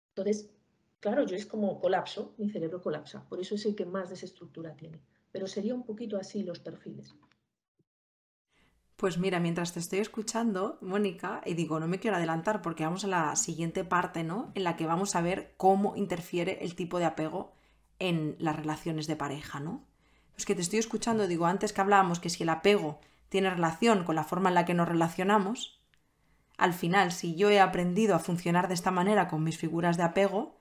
Entonces, 0.09 0.53
claro, 0.99 1.25
yo 1.25 1.35
es 1.35 1.45
como 1.45 1.79
colapso, 1.79 2.33
mi 2.37 2.49
cerebro 2.49 2.81
colapsa, 2.81 3.27
por 3.27 3.39
eso 3.39 3.55
es 3.55 3.65
el 3.65 3.75
que 3.75 3.85
más 3.85 4.09
desestructura 4.09 4.75
tiene. 4.75 5.01
Pero 5.31 5.47
sería 5.47 5.75
un 5.75 5.83
poquito 5.83 6.17
así 6.17 6.43
los 6.43 6.59
perfiles. 6.59 7.15
Pues 8.99 9.17
mira, 9.17 9.39
mientras 9.39 9.73
te 9.73 9.79
estoy 9.79 9.99
escuchando, 9.99 10.77
Mónica, 10.81 11.41
y 11.45 11.53
digo, 11.53 11.79
no 11.79 11.87
me 11.87 11.99
quiero 11.99 12.17
adelantar 12.17 12.61
porque 12.61 12.83
vamos 12.83 13.05
a 13.05 13.07
la 13.07 13.35
siguiente 13.37 13.85
parte, 13.85 14.25
¿no? 14.25 14.51
En 14.55 14.65
la 14.65 14.75
que 14.75 14.87
vamos 14.87 15.15
a 15.15 15.21
ver 15.21 15.53
cómo 15.55 15.95
interfiere 15.95 16.57
el 16.65 16.75
tipo 16.75 16.99
de 16.99 17.05
apego 17.05 17.53
en 17.99 18.35
las 18.39 18.57
relaciones 18.57 19.07
de 19.07 19.15
pareja, 19.15 19.61
¿no? 19.61 19.85
Pues 20.33 20.45
que 20.45 20.53
te 20.53 20.61
estoy 20.61 20.79
escuchando, 20.79 21.27
digo, 21.27 21.45
antes 21.45 21.71
que 21.71 21.79
hablábamos 21.79 22.19
que 22.19 22.29
si 22.29 22.43
el 22.43 22.49
apego 22.49 22.99
tiene 23.29 23.49
relación 23.49 24.03
con 24.03 24.15
la 24.15 24.25
forma 24.25 24.49
en 24.49 24.55
la 24.55 24.65
que 24.65 24.73
nos 24.73 24.89
relacionamos, 24.89 25.79
al 26.57 26.73
final, 26.73 27.13
si 27.13 27.35
yo 27.35 27.49
he 27.49 27.61
aprendido 27.61 28.15
a 28.15 28.19
funcionar 28.19 28.67
de 28.67 28.73
esta 28.73 28.91
manera 28.91 29.29
con 29.29 29.45
mis 29.45 29.57
figuras 29.57 29.95
de 29.95 30.03
apego, 30.03 30.58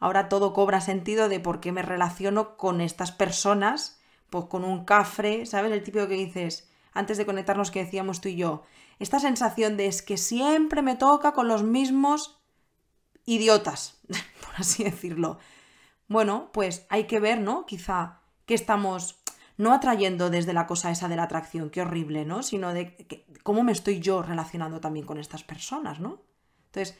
ahora 0.00 0.28
todo 0.28 0.52
cobra 0.52 0.80
sentido 0.80 1.28
de 1.28 1.40
por 1.40 1.60
qué 1.60 1.72
me 1.72 1.82
relaciono 1.82 2.56
con 2.56 2.80
estas 2.80 3.12
personas 3.12 3.98
pues 4.30 4.46
con 4.46 4.64
un 4.64 4.84
cafre, 4.84 5.46
¿sabes? 5.46 5.72
El 5.72 5.82
típico 5.82 6.06
que 6.06 6.14
dices, 6.14 6.68
antes 6.92 7.16
de 7.16 7.26
conectarnos 7.26 7.70
que 7.70 7.84
decíamos 7.84 8.20
tú 8.20 8.28
y 8.28 8.36
yo, 8.36 8.62
esta 8.98 9.20
sensación 9.20 9.76
de 9.76 9.86
es 9.86 10.02
que 10.02 10.16
siempre 10.16 10.82
me 10.82 10.96
toca 10.96 11.32
con 11.32 11.48
los 11.48 11.62
mismos 11.62 12.38
idiotas, 13.24 14.00
por 14.44 14.56
así 14.56 14.84
decirlo. 14.84 15.38
Bueno, 16.08 16.50
pues 16.52 16.86
hay 16.88 17.04
que 17.04 17.20
ver, 17.20 17.40
¿no? 17.40 17.66
Quizá 17.66 18.20
que 18.46 18.54
estamos 18.54 19.20
no 19.56 19.72
atrayendo 19.72 20.30
desde 20.30 20.52
la 20.52 20.66
cosa 20.66 20.90
esa 20.90 21.08
de 21.08 21.16
la 21.16 21.24
atracción, 21.24 21.70
qué 21.70 21.82
horrible, 21.82 22.24
¿no? 22.24 22.42
Sino 22.42 22.72
de 22.72 23.26
cómo 23.42 23.62
me 23.62 23.72
estoy 23.72 24.00
yo 24.00 24.22
relacionando 24.22 24.80
también 24.80 25.04
con 25.04 25.18
estas 25.18 25.42
personas, 25.42 26.00
¿no? 26.00 26.22
Entonces, 26.66 26.98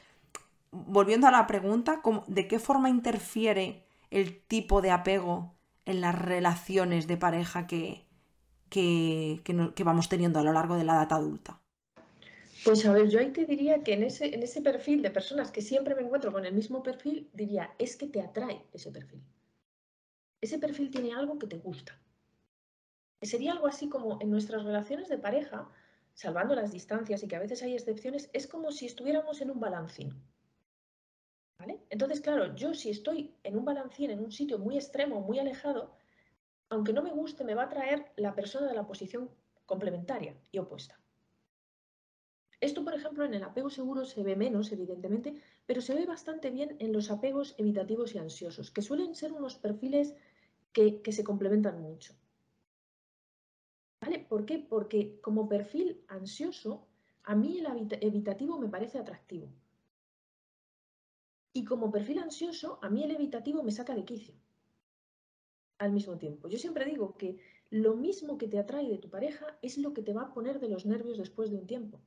volviendo 0.70 1.26
a 1.26 1.30
la 1.30 1.46
pregunta, 1.46 2.02
¿de 2.26 2.48
qué 2.48 2.58
forma 2.58 2.88
interfiere 2.90 3.84
el 4.10 4.42
tipo 4.42 4.82
de 4.82 4.90
apego 4.90 5.54
en 5.84 6.00
las 6.00 6.14
relaciones 6.18 7.06
de 7.06 7.16
pareja 7.16 7.66
que, 7.66 8.06
vamos 9.84 10.08
teniendo 10.08 10.38
a 10.38 10.42
lo 10.42 10.52
largo 10.52 10.76
de 10.76 10.84
la 10.84 10.94
edad 10.94 11.12
adulta? 11.12 11.60
Pues 12.64 12.84
a 12.86 12.92
ver, 12.92 13.08
yo 13.08 13.20
ahí 13.20 13.30
te 13.30 13.46
diría 13.46 13.82
que 13.82 13.94
en 13.94 14.02
ese, 14.02 14.34
en 14.34 14.42
ese 14.42 14.60
perfil 14.60 15.00
de 15.00 15.10
personas 15.10 15.50
que 15.50 15.62
siempre 15.62 15.94
me 15.94 16.02
encuentro 16.02 16.32
con 16.32 16.44
el 16.44 16.52
mismo 16.52 16.82
perfil, 16.82 17.30
diría, 17.32 17.72
es 17.78 17.96
que 17.96 18.06
te 18.06 18.20
atrae 18.20 18.62
ese 18.72 18.90
perfil. 18.90 19.22
Ese 20.40 20.58
perfil 20.58 20.90
tiene 20.90 21.14
algo 21.14 21.38
que 21.38 21.46
te 21.46 21.58
gusta. 21.58 21.98
Sería 23.22 23.52
algo 23.52 23.66
así 23.66 23.88
como 23.88 24.20
en 24.20 24.30
nuestras 24.30 24.64
relaciones 24.64 25.08
de 25.08 25.18
pareja, 25.18 25.68
salvando 26.14 26.54
las 26.54 26.72
distancias 26.72 27.22
y 27.22 27.28
que 27.28 27.36
a 27.36 27.40
veces 27.40 27.62
hay 27.62 27.74
excepciones, 27.74 28.28
es 28.32 28.46
como 28.46 28.70
si 28.72 28.86
estuviéramos 28.86 29.40
en 29.40 29.50
un 29.50 29.60
balancín. 29.60 30.22
Entonces, 31.90 32.20
claro, 32.20 32.54
yo 32.54 32.74
si 32.74 32.90
estoy 32.90 33.34
en 33.42 33.56
un 33.56 33.64
balancín, 33.64 34.10
en 34.10 34.20
un 34.20 34.30
sitio 34.30 34.58
muy 34.58 34.76
extremo, 34.76 35.20
muy 35.20 35.38
alejado, 35.38 35.90
aunque 36.68 36.92
no 36.92 37.02
me 37.02 37.10
guste, 37.10 37.44
me 37.44 37.54
va 37.54 37.64
a 37.64 37.68
traer 37.68 38.12
la 38.16 38.34
persona 38.34 38.68
de 38.68 38.74
la 38.74 38.86
posición 38.86 39.30
complementaria 39.66 40.36
y 40.52 40.58
opuesta. 40.58 41.00
Esto, 42.60 42.84
por 42.84 42.94
ejemplo, 42.94 43.24
en 43.24 43.34
el 43.34 43.42
apego 43.42 43.70
seguro 43.70 44.04
se 44.04 44.22
ve 44.22 44.36
menos, 44.36 44.72
evidentemente, 44.72 45.40
pero 45.66 45.80
se 45.80 45.94
ve 45.94 46.06
bastante 46.06 46.50
bien 46.50 46.76
en 46.80 46.92
los 46.92 47.10
apegos 47.10 47.54
evitativos 47.56 48.14
y 48.14 48.18
ansiosos, 48.18 48.70
que 48.70 48.82
suelen 48.82 49.14
ser 49.14 49.32
unos 49.32 49.56
perfiles 49.56 50.14
que, 50.72 51.00
que 51.02 51.12
se 51.12 51.24
complementan 51.24 51.80
mucho. 51.80 52.14
¿Vale? 54.00 54.20
¿Por 54.28 54.44
qué? 54.44 54.58
Porque 54.58 55.20
como 55.20 55.48
perfil 55.48 56.04
ansioso, 56.08 56.86
a 57.22 57.34
mí 57.34 57.58
el 57.58 57.88
evitativo 58.00 58.58
me 58.58 58.68
parece 58.68 58.98
atractivo. 58.98 59.48
Y 61.58 61.64
como 61.64 61.90
perfil 61.90 62.20
ansioso, 62.20 62.78
a 62.82 62.88
mí 62.88 63.02
el 63.02 63.10
evitativo 63.10 63.64
me 63.64 63.72
saca 63.72 63.92
de 63.92 64.04
quicio 64.04 64.32
al 65.78 65.90
mismo 65.90 66.16
tiempo. 66.16 66.46
Yo 66.46 66.56
siempre 66.56 66.84
digo 66.84 67.16
que 67.16 67.36
lo 67.70 67.96
mismo 67.96 68.38
que 68.38 68.46
te 68.46 68.60
atrae 68.60 68.88
de 68.88 68.98
tu 68.98 69.10
pareja 69.10 69.58
es 69.60 69.76
lo 69.76 69.92
que 69.92 70.02
te 70.02 70.12
va 70.12 70.22
a 70.22 70.32
poner 70.32 70.60
de 70.60 70.68
los 70.68 70.86
nervios 70.86 71.18
después 71.18 71.50
de 71.50 71.56
un 71.56 71.66
tiempo. 71.66 71.98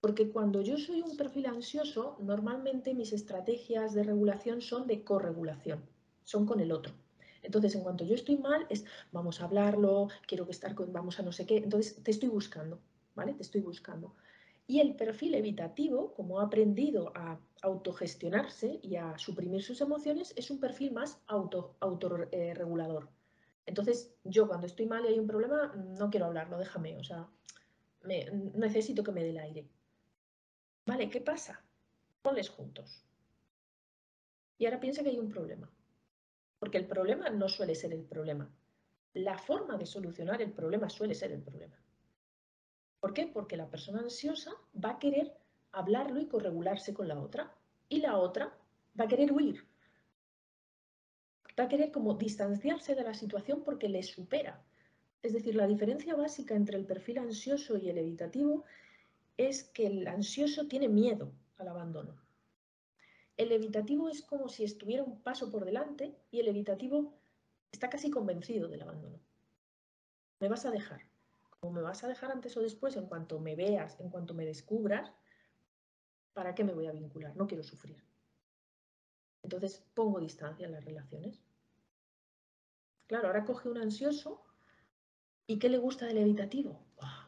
Porque 0.00 0.30
cuando 0.30 0.60
yo 0.60 0.78
soy 0.78 1.02
un 1.02 1.16
perfil 1.16 1.46
ansioso, 1.46 2.16
normalmente 2.20 2.94
mis 2.94 3.12
estrategias 3.12 3.94
de 3.94 4.04
regulación 4.04 4.60
son 4.60 4.86
de 4.86 5.02
corregulación, 5.02 5.84
son 6.22 6.46
con 6.46 6.60
el 6.60 6.70
otro. 6.70 6.94
Entonces, 7.42 7.74
en 7.74 7.82
cuanto 7.82 8.04
yo 8.04 8.14
estoy 8.14 8.36
mal, 8.36 8.64
es 8.68 8.84
vamos 9.10 9.40
a 9.40 9.46
hablarlo, 9.46 10.06
quiero 10.28 10.44
que 10.46 10.52
estar 10.52 10.76
con, 10.76 10.92
vamos 10.92 11.18
a 11.18 11.24
no 11.24 11.32
sé 11.32 11.46
qué. 11.46 11.56
Entonces, 11.56 12.00
te 12.00 12.12
estoy 12.12 12.28
buscando, 12.28 12.78
¿vale? 13.16 13.34
Te 13.34 13.42
estoy 13.42 13.60
buscando. 13.60 14.14
Y 14.66 14.80
el 14.80 14.94
perfil 14.94 15.34
evitativo, 15.34 16.14
como 16.14 16.40
ha 16.40 16.44
aprendido 16.44 17.12
a 17.14 17.38
autogestionarse 17.64 18.78
y 18.82 18.96
a 18.96 19.16
suprimir 19.18 19.62
sus 19.62 19.80
emociones, 19.80 20.34
es 20.36 20.50
un 20.50 20.60
perfil 20.60 20.92
más 20.92 21.22
auto, 21.26 21.76
autorregulador. 21.80 23.08
Entonces, 23.64 24.14
yo 24.22 24.46
cuando 24.46 24.66
estoy 24.66 24.84
mal 24.84 25.04
y 25.04 25.08
hay 25.08 25.18
un 25.18 25.26
problema, 25.26 25.72
no 25.74 26.10
quiero 26.10 26.26
hablarlo, 26.26 26.58
déjame, 26.58 26.98
o 26.98 27.02
sea, 27.02 27.26
me, 28.02 28.26
necesito 28.54 29.02
que 29.02 29.12
me 29.12 29.22
dé 29.22 29.30
el 29.30 29.38
aire. 29.38 29.66
Vale, 30.84 31.08
¿qué 31.08 31.22
pasa? 31.22 31.64
Ponles 32.20 32.50
juntos. 32.50 33.02
Y 34.58 34.66
ahora 34.66 34.80
piensa 34.80 35.02
que 35.02 35.08
hay 35.08 35.18
un 35.18 35.30
problema. 35.30 35.70
Porque 36.58 36.76
el 36.76 36.86
problema 36.86 37.30
no 37.30 37.48
suele 37.48 37.74
ser 37.74 37.94
el 37.94 38.04
problema. 38.04 38.50
La 39.14 39.38
forma 39.38 39.78
de 39.78 39.86
solucionar 39.86 40.42
el 40.42 40.52
problema 40.52 40.90
suele 40.90 41.14
ser 41.14 41.32
el 41.32 41.40
problema. 41.40 41.78
¿Por 43.00 43.14
qué? 43.14 43.26
Porque 43.26 43.56
la 43.56 43.70
persona 43.70 44.00
ansiosa 44.00 44.52
va 44.84 44.90
a 44.90 44.98
querer 44.98 45.34
hablarlo 45.74 46.20
y 46.20 46.26
corregularse 46.26 46.94
con 46.94 47.08
la 47.08 47.20
otra 47.20 47.52
y 47.88 48.00
la 48.00 48.18
otra 48.18 48.56
va 48.98 49.04
a 49.04 49.08
querer 49.08 49.32
huir. 49.32 49.66
Va 51.58 51.64
a 51.64 51.68
querer 51.68 51.92
como 51.92 52.14
distanciarse 52.14 52.94
de 52.94 53.04
la 53.04 53.14
situación 53.14 53.62
porque 53.64 53.88
le 53.88 54.02
supera. 54.02 54.62
Es 55.22 55.32
decir, 55.32 55.54
la 55.54 55.66
diferencia 55.66 56.14
básica 56.14 56.54
entre 56.54 56.76
el 56.76 56.86
perfil 56.86 57.18
ansioso 57.18 57.76
y 57.76 57.88
el 57.88 57.98
evitativo 57.98 58.64
es 59.36 59.64
que 59.64 59.86
el 59.86 60.06
ansioso 60.06 60.66
tiene 60.66 60.88
miedo 60.88 61.32
al 61.58 61.68
abandono. 61.68 62.16
El 63.36 63.50
evitativo 63.52 64.08
es 64.08 64.22
como 64.22 64.48
si 64.48 64.64
estuviera 64.64 65.02
un 65.02 65.20
paso 65.20 65.50
por 65.50 65.64
delante 65.64 66.16
y 66.30 66.40
el 66.40 66.48
evitativo 66.48 67.14
está 67.72 67.90
casi 67.90 68.10
convencido 68.10 68.68
del 68.68 68.82
abandono. 68.82 69.18
Me 70.40 70.48
vas 70.48 70.66
a 70.66 70.70
dejar, 70.70 71.00
me 71.62 71.82
vas 71.82 72.04
a 72.04 72.08
dejar 72.08 72.30
antes 72.30 72.56
o 72.56 72.60
después, 72.60 72.96
en 72.96 73.06
cuanto 73.06 73.40
me 73.40 73.56
veas, 73.56 73.98
en 74.00 74.10
cuanto 74.10 74.34
me 74.34 74.44
descubras, 74.44 75.12
¿para 76.34 76.54
qué 76.54 76.64
me 76.64 76.74
voy 76.74 76.86
a 76.86 76.92
vincular? 76.92 77.34
No 77.36 77.46
quiero 77.46 77.62
sufrir. 77.62 77.96
Entonces 79.42 79.82
pongo 79.94 80.20
distancia 80.20 80.66
en 80.66 80.72
las 80.72 80.84
relaciones. 80.84 81.40
Claro, 83.06 83.28
ahora 83.28 83.44
coge 83.44 83.68
un 83.68 83.78
ansioso 83.78 84.42
y 85.46 85.58
¿qué 85.58 85.68
le 85.68 85.78
gusta 85.78 86.06
del 86.06 86.18
evitativo? 86.18 86.80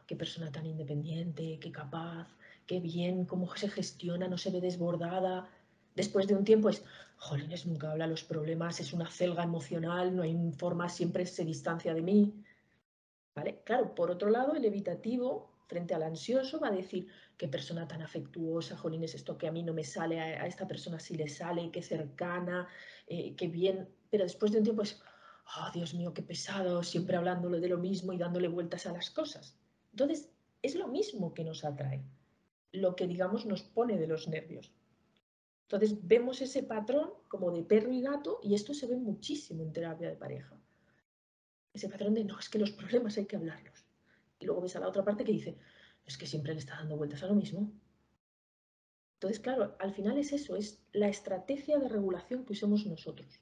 ¡Qué 0.06 0.16
persona 0.16 0.52
tan 0.52 0.66
independiente, 0.66 1.58
qué 1.60 1.72
capaz, 1.72 2.28
qué 2.66 2.80
bien, 2.80 3.24
cómo 3.24 3.54
se 3.56 3.68
gestiona, 3.68 4.28
no 4.28 4.38
se 4.38 4.50
ve 4.50 4.60
desbordada! 4.60 5.48
Después 5.94 6.26
de 6.26 6.34
un 6.34 6.44
tiempo 6.44 6.68
es, 6.68 6.84
jolines, 7.16 7.66
nunca 7.66 7.90
habla 7.90 8.06
los 8.06 8.22
problemas, 8.22 8.80
es 8.80 8.92
una 8.92 9.10
celga 9.10 9.42
emocional, 9.42 10.14
no 10.14 10.22
hay 10.22 10.52
forma, 10.52 10.88
siempre 10.88 11.26
se 11.26 11.44
distancia 11.44 11.94
de 11.94 12.02
mí. 12.02 12.44
Claro, 13.64 13.94
por 13.94 14.10
otro 14.10 14.30
lado, 14.30 14.54
el 14.54 14.64
evitativo 14.64 15.55
frente 15.66 15.94
al 15.94 16.02
ansioso 16.02 16.60
va 16.60 16.68
a 16.68 16.72
decir, 16.72 17.08
qué 17.36 17.48
persona 17.48 17.86
tan 17.86 18.02
afectuosa, 18.02 18.76
Jolín, 18.76 19.04
esto 19.04 19.36
que 19.36 19.48
a 19.48 19.52
mí 19.52 19.62
no 19.62 19.74
me 19.74 19.84
sale, 19.84 20.20
a, 20.20 20.46
esta 20.46 20.66
persona 20.66 20.98
sí 20.98 21.16
le 21.16 21.28
sale, 21.28 21.70
qué 21.70 21.82
cercana, 21.82 22.68
eh, 23.06 23.34
qué 23.36 23.48
bien, 23.48 23.88
pero 24.10 24.24
después 24.24 24.52
de 24.52 24.58
un 24.58 24.64
tiempo 24.64 24.82
es, 24.82 25.02
oh 25.56 25.70
Dios 25.72 25.94
mío, 25.94 26.14
qué 26.14 26.22
pesado, 26.22 26.82
siempre 26.82 27.16
hablándole 27.16 27.60
de 27.60 27.68
lo 27.68 27.78
mismo 27.78 28.12
y 28.12 28.18
dándole 28.18 28.48
vueltas 28.48 28.86
a 28.86 28.92
las 28.92 29.10
cosas. 29.10 29.58
Entonces, 29.90 30.30
es 30.62 30.74
lo 30.74 30.88
mismo 30.88 31.34
que 31.34 31.44
nos 31.44 31.64
atrae, 31.64 32.02
lo 32.72 32.96
que 32.96 33.06
digamos 33.06 33.46
nos 33.46 33.62
pone 33.62 33.98
de 33.98 34.06
los 34.06 34.28
nervios. 34.28 34.72
Entonces, 35.62 35.98
vemos 36.06 36.40
ese 36.42 36.62
patrón 36.62 37.10
como 37.28 37.50
de 37.50 37.62
perro 37.62 37.92
y 37.92 38.00
gato 38.00 38.38
y 38.42 38.54
esto 38.54 38.72
se 38.72 38.86
ve 38.86 38.96
muchísimo 38.96 39.62
en 39.62 39.72
terapia 39.72 40.08
de 40.08 40.16
pareja 40.16 40.56
ese 41.76 41.88
patrón 41.88 42.14
de 42.14 42.24
no, 42.24 42.38
es 42.38 42.48
que 42.48 42.58
los 42.58 42.72
problemas 42.72 43.16
hay 43.18 43.26
que 43.26 43.36
hablarlos. 43.36 43.85
Y 44.38 44.46
luego 44.46 44.60
ves 44.60 44.76
a 44.76 44.80
la 44.80 44.88
otra 44.88 45.04
parte 45.04 45.24
que 45.24 45.32
dice, 45.32 45.56
es 46.04 46.16
que 46.16 46.26
siempre 46.26 46.52
le 46.52 46.60
está 46.60 46.76
dando 46.76 46.96
vueltas 46.96 47.22
a 47.22 47.26
lo 47.26 47.34
mismo. 47.34 47.72
Entonces, 49.14 49.40
claro, 49.40 49.76
al 49.78 49.92
final 49.92 50.18
es 50.18 50.32
eso, 50.32 50.56
es 50.56 50.82
la 50.92 51.08
estrategia 51.08 51.78
de 51.78 51.88
regulación 51.88 52.44
que 52.44 52.52
usemos 52.52 52.86
nosotros. 52.86 53.40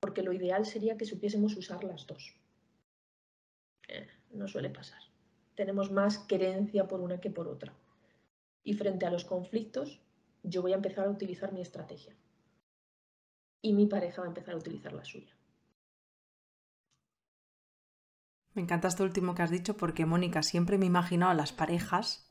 Porque 0.00 0.22
lo 0.22 0.32
ideal 0.32 0.66
sería 0.66 0.96
que 0.96 1.06
supiésemos 1.06 1.56
usar 1.56 1.84
las 1.84 2.06
dos. 2.06 2.36
Eh, 3.88 4.08
no 4.32 4.48
suele 4.48 4.70
pasar. 4.70 5.00
Tenemos 5.54 5.92
más 5.92 6.18
querencia 6.18 6.88
por 6.88 7.00
una 7.00 7.20
que 7.20 7.30
por 7.30 7.46
otra. 7.46 7.74
Y 8.64 8.74
frente 8.74 9.06
a 9.06 9.10
los 9.10 9.24
conflictos, 9.24 10.00
yo 10.42 10.62
voy 10.62 10.72
a 10.72 10.76
empezar 10.76 11.06
a 11.06 11.10
utilizar 11.10 11.52
mi 11.52 11.60
estrategia. 11.60 12.16
Y 13.60 13.72
mi 13.74 13.86
pareja 13.86 14.22
va 14.22 14.26
a 14.26 14.30
empezar 14.30 14.54
a 14.54 14.58
utilizar 14.58 14.92
la 14.92 15.04
suya. 15.04 15.36
Me 18.54 18.62
encanta 18.62 18.88
esto 18.88 19.04
último 19.04 19.34
que 19.34 19.42
has 19.42 19.50
dicho 19.50 19.76
porque, 19.76 20.06
Mónica, 20.06 20.42
siempre 20.42 20.78
me 20.78 20.84
he 20.84 20.88
imaginado 20.88 21.32
a 21.32 21.34
las 21.34 21.52
parejas 21.52 22.30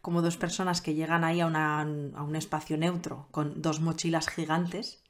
como 0.00 0.22
dos 0.22 0.36
personas 0.36 0.80
que 0.80 0.94
llegan 0.94 1.24
ahí 1.24 1.40
a, 1.40 1.46
un 1.46 2.36
espacio 2.36 2.76
neutro 2.76 3.26
con 3.30 3.62
dos 3.62 3.80
mochilas 3.80 4.28
gigantes, 4.28 5.02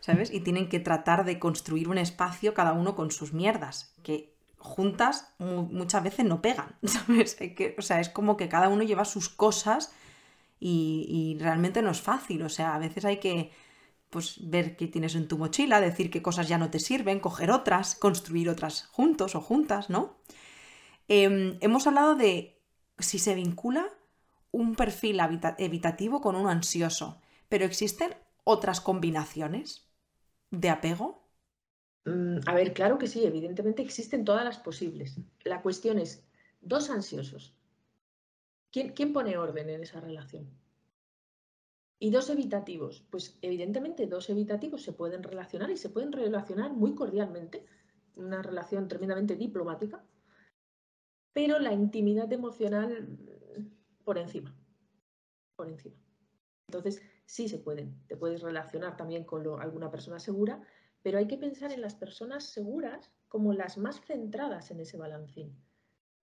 ¿sabes? 0.00 0.32
Y 0.32 0.40
tienen 0.40 0.68
que 0.68 0.80
tratar 0.80 1.24
de 1.24 1.38
construir 1.38 1.88
un 1.88 1.98
espacio 1.98 2.54
cada 2.54 2.72
uno 2.72 2.94
con 2.94 3.10
sus 3.10 3.32
mierdas, 3.32 3.94
que 4.02 4.34
juntas 4.58 5.34
muchas 5.38 6.02
veces 6.02 6.26
no 6.26 6.40
pegan, 6.42 6.76
¿sabes? 6.84 7.34
Que, 7.34 7.74
o 7.78 7.82
sea, 7.82 8.00
es 8.00 8.08
como 8.08 8.36
que 8.36 8.48
cada 8.48 8.68
uno 8.68 8.82
lleva 8.82 9.04
sus 9.04 9.28
cosas 9.28 9.92
y, 10.60 11.06
y 11.08 11.42
realmente 11.42 11.82
no 11.82 11.90
es 11.90 12.00
fácil, 12.00 12.42
o 12.42 12.48
sea, 12.48 12.74
a 12.74 12.78
veces 12.78 13.04
hay 13.04 13.18
que 13.18 13.52
pues 14.10 14.36
ver 14.48 14.76
qué 14.76 14.86
tienes 14.86 15.14
en 15.14 15.28
tu 15.28 15.38
mochila, 15.38 15.80
decir 15.80 16.10
qué 16.10 16.22
cosas 16.22 16.48
ya 16.48 16.58
no 16.58 16.70
te 16.70 16.80
sirven, 16.80 17.20
coger 17.20 17.50
otras, 17.50 17.94
construir 17.94 18.48
otras 18.48 18.86
juntos 18.86 19.34
o 19.34 19.40
juntas, 19.40 19.90
¿no? 19.90 20.18
Em, 21.08 21.58
hemos 21.60 21.86
hablado 21.86 22.14
de 22.14 22.60
si 22.98 23.18
se 23.18 23.34
vincula 23.34 23.88
un 24.50 24.74
perfil 24.74 25.20
evitativo 25.58 26.20
con 26.20 26.36
uno 26.36 26.48
ansioso, 26.48 27.20
pero 27.48 27.64
¿existen 27.64 28.14
otras 28.44 28.80
combinaciones 28.80 29.88
de 30.50 30.70
apego? 30.70 31.28
Mm, 32.04 32.38
a 32.46 32.54
ver, 32.54 32.72
claro 32.72 32.98
que 32.98 33.06
sí, 33.06 33.24
evidentemente 33.24 33.82
existen 33.82 34.24
todas 34.24 34.44
las 34.44 34.58
posibles. 34.58 35.18
La 35.44 35.62
cuestión 35.62 35.98
es, 35.98 36.24
dos 36.60 36.90
ansiosos. 36.90 37.54
¿Quién, 38.70 38.92
quién 38.92 39.12
pone 39.12 39.36
orden 39.36 39.68
en 39.70 39.82
esa 39.82 40.00
relación? 40.00 40.57
Y 41.98 42.10
dos 42.10 42.30
evitativos. 42.30 43.04
Pues 43.10 43.38
evidentemente 43.42 44.06
dos 44.06 44.30
evitativos 44.30 44.82
se 44.82 44.92
pueden 44.92 45.22
relacionar 45.22 45.70
y 45.70 45.76
se 45.76 45.90
pueden 45.90 46.12
relacionar 46.12 46.72
muy 46.72 46.94
cordialmente. 46.94 47.66
Una 48.14 48.42
relación 48.42 48.88
tremendamente 48.88 49.36
diplomática. 49.36 50.04
Pero 51.32 51.58
la 51.58 51.72
intimidad 51.72 52.32
emocional 52.32 53.18
por 54.04 54.18
encima. 54.18 54.54
Por 55.56 55.68
encima. 55.68 55.96
Entonces, 56.68 57.02
sí 57.24 57.48
se 57.48 57.58
pueden. 57.58 58.06
Te 58.06 58.16
puedes 58.16 58.42
relacionar 58.42 58.96
también 58.96 59.24
con 59.24 59.46
alguna 59.60 59.90
persona 59.90 60.18
segura, 60.18 60.62
pero 61.02 61.18
hay 61.18 61.26
que 61.26 61.38
pensar 61.38 61.72
en 61.72 61.80
las 61.80 61.94
personas 61.94 62.44
seguras 62.44 63.10
como 63.28 63.52
las 63.52 63.78
más 63.78 64.00
centradas 64.00 64.70
en 64.70 64.80
ese 64.80 64.96
balancín. 64.96 65.56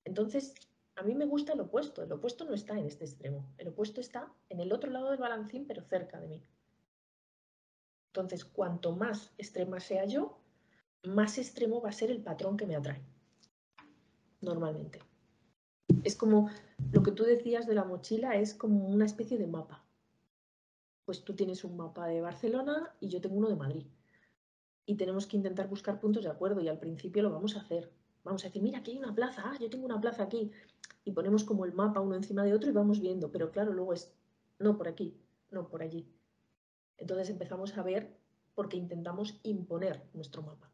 Entonces, 0.03 0.53
a 0.95 1.03
mí 1.03 1.15
me 1.15 1.25
gusta 1.25 1.53
el 1.53 1.61
opuesto. 1.61 2.03
El 2.03 2.11
opuesto 2.11 2.45
no 2.45 2.53
está 2.53 2.77
en 2.77 2.85
este 2.85 3.05
extremo. 3.05 3.45
El 3.57 3.69
opuesto 3.69 4.01
está 4.01 4.31
en 4.49 4.59
el 4.59 4.71
otro 4.71 4.91
lado 4.91 5.09
del 5.09 5.19
balancín, 5.19 5.65
pero 5.67 5.81
cerca 5.83 6.19
de 6.19 6.27
mí. 6.27 6.43
Entonces, 8.13 8.45
cuanto 8.45 8.95
más 8.95 9.33
extrema 9.37 9.79
sea 9.79 10.05
yo, 10.05 10.37
más 11.03 11.37
extremo 11.37 11.81
va 11.81 11.89
a 11.89 11.93
ser 11.93 12.11
el 12.11 12.21
patrón 12.21 12.55
que 12.55 12.65
me 12.65 12.75
atrae. 12.75 13.01
Normalmente. 14.41 14.99
Es 16.03 16.15
como 16.15 16.49
lo 16.91 17.03
que 17.03 17.11
tú 17.11 17.23
decías 17.23 17.67
de 17.67 17.75
la 17.75 17.83
mochila, 17.83 18.35
es 18.35 18.53
como 18.53 18.87
una 18.87 19.05
especie 19.05 19.37
de 19.37 19.47
mapa. 19.47 19.83
Pues 21.03 21.23
tú 21.23 21.35
tienes 21.35 21.63
un 21.63 21.77
mapa 21.77 22.07
de 22.07 22.21
Barcelona 22.21 22.95
y 22.99 23.09
yo 23.09 23.21
tengo 23.21 23.35
uno 23.35 23.49
de 23.49 23.55
Madrid 23.55 23.85
y 24.85 24.95
tenemos 24.95 25.25
que 25.25 25.37
intentar 25.37 25.67
buscar 25.67 25.99
puntos 25.99 26.23
de 26.23 26.29
acuerdo 26.29 26.61
y 26.61 26.67
al 26.67 26.79
principio 26.79 27.23
lo 27.23 27.31
vamos 27.31 27.55
a 27.55 27.61
hacer. 27.61 27.91
Vamos 28.25 28.43
a 28.43 28.47
decir, 28.47 28.63
mira, 28.63 28.79
aquí 28.79 28.91
hay 28.91 28.97
una 28.97 29.13
plaza, 29.13 29.43
ah, 29.45 29.55
yo 29.59 29.69
tengo 29.69 29.85
una 29.85 30.01
plaza 30.01 30.23
aquí. 30.23 30.51
Y 31.05 31.11
ponemos 31.11 31.43
como 31.43 31.63
el 31.63 31.73
mapa 31.73 32.01
uno 32.01 32.15
encima 32.15 32.43
de 32.43 32.55
otro 32.55 32.69
y 32.69 32.73
vamos 32.73 32.99
viendo, 32.99 33.31
pero 33.31 33.51
claro, 33.51 33.71
luego 33.71 33.93
es, 33.93 34.11
no 34.57 34.77
por 34.77 34.87
aquí, 34.87 35.15
no 35.51 35.67
por 35.67 35.83
allí. 35.83 36.11
Entonces 36.97 37.29
empezamos 37.29 37.77
a 37.77 37.83
ver 37.83 38.17
porque 38.55 38.77
intentamos 38.77 39.39
imponer 39.43 40.09
nuestro 40.13 40.41
mapa. 40.41 40.71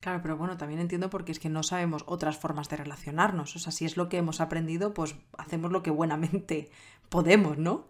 Claro, 0.00 0.20
pero 0.22 0.38
bueno, 0.38 0.56
también 0.56 0.80
entiendo 0.80 1.10
porque 1.10 1.32
es 1.32 1.38
que 1.38 1.50
no 1.50 1.62
sabemos 1.62 2.04
otras 2.06 2.38
formas 2.38 2.70
de 2.70 2.76
relacionarnos. 2.76 3.56
O 3.56 3.58
sea, 3.58 3.72
si 3.72 3.84
es 3.84 3.98
lo 3.98 4.08
que 4.08 4.16
hemos 4.16 4.40
aprendido, 4.40 4.94
pues 4.94 5.16
hacemos 5.36 5.70
lo 5.70 5.82
que 5.82 5.90
buenamente 5.90 6.70
podemos, 7.10 7.58
¿no? 7.58 7.88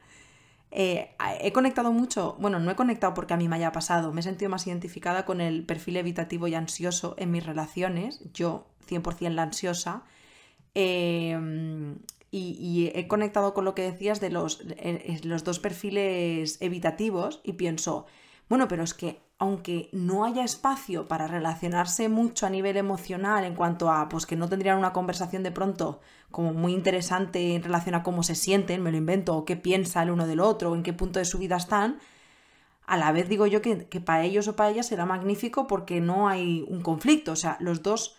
Eh, 0.71 1.15
he 1.41 1.53
conectado 1.53 1.93
mucho, 1.93 2.37
bueno, 2.39 2.59
no 2.59 2.71
he 2.71 2.77
conectado 2.77 3.15
porque 3.15 3.35
a 3.35 3.37
mí 3.37 3.49
me 3.49 3.57
haya 3.57 3.73
pasado, 3.73 4.13
me 4.13 4.21
he 4.21 4.25
sentido 4.25 4.51
más 4.51 4.67
identificada 4.67 5.25
con 5.25 5.41
el 5.41 5.65
perfil 5.65 5.97
evitativo 5.97 6.49
y 6.49 6.55
ansioso 6.55 7.15
en 7.19 7.31
mis 7.31 7.47
relaciones, 7.47 8.21
yo 8.33 8.67
100% 8.87 9.35
la 9.35 9.43
ansiosa, 9.43 10.05
em, 10.75 11.99
y, 12.31 12.91
he 12.95 13.09
conectado 13.09 13.55
con 13.55 13.65
lo 13.65 13.75
que 13.75 13.83
decías 13.83 14.21
de 14.21 14.31
los, 14.31 14.61
eh, 14.77 15.21
los 15.25 15.45
dos 15.45 15.59
perfiles 15.59 16.59
evitativos 16.61 17.41
y 17.45 17.55
pienso, 17.55 18.07
bueno, 18.49 18.69
pero 18.69 18.83
es 18.83 18.93
que 18.93 19.21
aunque 19.39 19.91
no 19.93 20.25
haya 20.25 20.45
espacio 20.45 21.09
para 21.09 21.27
relacionarse 21.27 22.09
mucho 22.09 22.47
a 22.47 22.51
nivel 22.51 22.77
emocional 22.77 23.45
en 23.45 23.55
cuanto 23.55 23.91
a 23.91 24.09
pues 24.09 24.25
que 24.25 24.37
no 24.37 24.49
tendrían 24.49 24.79
una 24.79 24.95
conversación 24.95 25.43
de 25.43 25.51
pronto 25.51 26.01
como 26.31 26.55
muy 26.55 26.73
interesante 26.73 27.55
en 27.55 27.63
relación 27.63 27.95
a 27.95 28.03
cómo 28.03 28.23
se 28.23 28.35
sienten, 28.35 28.83
me 28.83 28.91
lo 28.91 28.97
invento, 28.97 29.37
o 29.37 29.45
qué 29.45 29.57
piensa 29.57 30.03
el 30.03 30.11
uno 30.11 30.27
del 30.27 30.41
otro, 30.41 30.71
o 30.71 30.75
en 30.75 30.83
qué 30.83 30.93
punto 30.93 31.19
de 31.19 31.25
su 31.25 31.39
vida 31.39 31.57
están, 31.57 31.99
a 32.87 32.97
la 32.97 33.13
vez 33.13 33.29
digo 33.29 33.47
yo 33.47 33.61
que, 33.63 33.77
para 34.01 34.25
ellos 34.25 34.49
o 34.49 34.57
para 34.57 34.71
ellas 34.71 34.87
será 34.87 35.07
magnífico 35.07 35.67
porque 35.67 36.01
no 36.01 36.29
hay 36.29 36.65
un 36.69 36.83
conflicto, 36.83 37.33
o 37.33 37.37
sea, 37.37 37.57
los 37.61 37.83
dos 37.83 38.17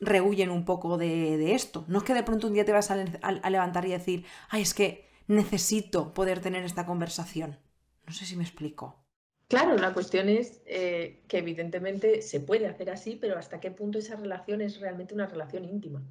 rehuyen 0.00 0.50
un 0.50 0.64
poco 0.64 0.98
de, 0.98 1.54
esto. 1.54 1.84
No 1.88 1.98
es 1.98 2.04
que 2.04 2.14
de 2.14 2.22
pronto 2.22 2.46
un 2.46 2.54
día 2.54 2.64
te 2.64 2.72
vas 2.72 2.90
a 2.90 3.50
levantar 3.50 3.84
y 3.86 3.90
decir, 3.90 4.24
ay, 4.48 4.62
es 4.62 4.74
que 4.74 5.08
necesito 5.26 6.12
poder 6.14 6.40
tener 6.40 6.64
esta 6.64 6.86
conversación. 6.86 7.58
No 8.06 8.12
sé 8.12 8.26
si 8.26 8.36
me 8.36 8.44
explico. 8.44 9.05
Claro, 9.48 9.76
la 9.76 9.94
cuestión 9.94 10.28
es 10.28 10.60
eh, 10.66 11.24
que 11.28 11.38
evidentemente 11.38 12.20
se 12.22 12.40
puede 12.40 12.66
hacer 12.66 12.90
así, 12.90 13.16
pero 13.16 13.38
hasta 13.38 13.60
qué 13.60 13.70
punto 13.70 13.98
esa 13.98 14.16
relación 14.16 14.60
es 14.60 14.80
realmente 14.80 15.14
una 15.14 15.26
relación 15.26 15.64
íntima. 15.64 16.02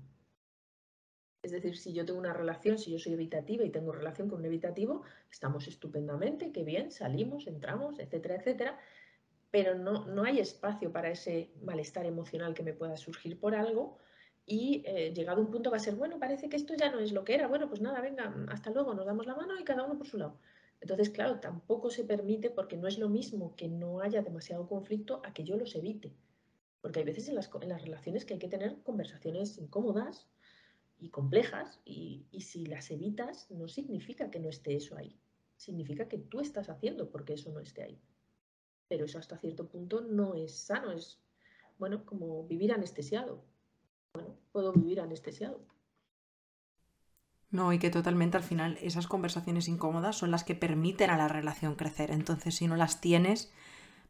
Es 1.43 1.51
decir, 1.51 1.77
si 1.77 1.93
yo 1.93 2.05
tengo 2.05 2.19
una 2.19 2.33
relación, 2.33 2.77
si 2.79 2.91
yo 2.91 2.97
soy 2.97 3.13
evitativa 3.13 3.63
y 3.63 3.69
tengo 3.69 3.91
relación 3.91 4.29
con 4.29 4.39
un 4.39 4.45
evitativo, 4.45 5.03
estamos 5.29 5.67
estupendamente, 5.67 6.51
qué 6.51 6.63
bien, 6.63 6.91
salimos, 6.91 7.47
entramos, 7.47 7.99
etcétera, 7.99 8.35
etcétera, 8.35 8.79
pero 9.51 9.75
no, 9.75 10.05
no 10.07 10.23
hay 10.23 10.39
espacio 10.39 10.91
para 10.91 11.09
ese 11.11 11.51
malestar 11.61 12.05
emocional 12.05 12.53
que 12.53 12.63
me 12.63 12.73
pueda 12.73 12.97
surgir 12.97 13.39
por 13.39 13.53
algo 13.53 13.97
y 14.45 14.83
eh, 14.85 15.13
llegado 15.13 15.41
un 15.41 15.51
punto 15.51 15.71
va 15.71 15.77
a 15.77 15.79
ser, 15.79 15.95
bueno, 15.95 16.19
parece 16.19 16.49
que 16.49 16.55
esto 16.57 16.73
ya 16.75 16.91
no 16.91 16.99
es 16.99 17.11
lo 17.11 17.23
que 17.25 17.35
era, 17.35 17.47
bueno, 17.47 17.67
pues 17.67 17.81
nada, 17.81 18.01
venga, 18.01 18.33
hasta 18.49 18.71
luego, 18.71 18.93
nos 18.93 19.05
damos 19.05 19.25
la 19.27 19.35
mano 19.35 19.59
y 19.59 19.63
cada 19.63 19.83
uno 19.83 19.97
por 19.97 20.07
su 20.07 20.17
lado. 20.17 20.39
Entonces, 20.85 21.09
claro, 21.09 21.39
tampoco 21.39 21.89
se 21.89 22.03
permite 22.03 22.51
porque 22.51 22.77
no 22.77 22.87
es 22.87 22.99
lo 22.99 23.09
mismo 23.09 23.55
que 23.55 23.67
no 23.67 24.01
haya 24.01 24.21
demasiado 24.21 24.67
conflicto 24.67 25.19
a 25.25 25.33
que 25.33 25.43
yo 25.43 25.57
los 25.57 25.73
evite. 25.73 26.13
Porque 26.79 26.99
hay 26.99 27.05
veces 27.05 27.27
en 27.27 27.33
las, 27.33 27.51
relaciones 27.51 28.23
que 28.23 28.35
hay 28.35 28.39
que 28.39 28.47
tener 28.47 28.83
conversaciones 28.83 29.57
incómodas 29.57 30.27
y 30.99 31.09
complejas 31.09 31.81
y, 31.85 32.27
y, 32.29 32.41
si 32.41 32.67
las 32.67 32.91
evitas 32.91 33.49
no 33.49 33.67
significa 33.67 34.29
que 34.29 34.39
no 34.39 34.47
esté 34.47 34.75
eso 34.75 34.95
ahí. 34.95 35.19
Significa 35.57 36.07
que 36.07 36.19
tú 36.19 36.39
estás 36.39 36.69
haciendo 36.69 37.09
porque 37.09 37.33
eso 37.33 37.51
no 37.51 37.61
esté 37.61 37.81
ahí. 37.81 37.99
Pero 38.87 39.05
eso 39.05 39.17
hasta 39.17 39.39
cierto 39.39 39.67
punto 39.67 40.01
no 40.01 40.35
es 40.35 40.55
sano, 40.55 40.91
es, 40.91 41.19
bueno, 41.79 42.05
como 42.05 42.45
vivir 42.45 42.71
anestesiado. 42.71 43.43
Bueno, 44.13 44.37
puedo 44.51 44.71
vivir 44.71 45.01
anestesiado. 45.01 45.65
No, 47.51 47.71
y 47.71 47.79
que 47.79 47.89
totalmente 47.89 48.37
al 48.37 48.43
final 48.43 48.77
esas 48.81 49.07
conversaciones 49.07 49.67
incómodas 49.67 50.17
son 50.17 50.31
las 50.31 50.43
que 50.43 50.55
permiten 50.55 51.09
a 51.09 51.17
la 51.17 51.27
relación 51.27 51.75
crecer. 51.75 52.11
Entonces, 52.11 52.55
si 52.55 52.67
no 52.67 52.75
las 52.75 53.01
tienes, 53.01 53.51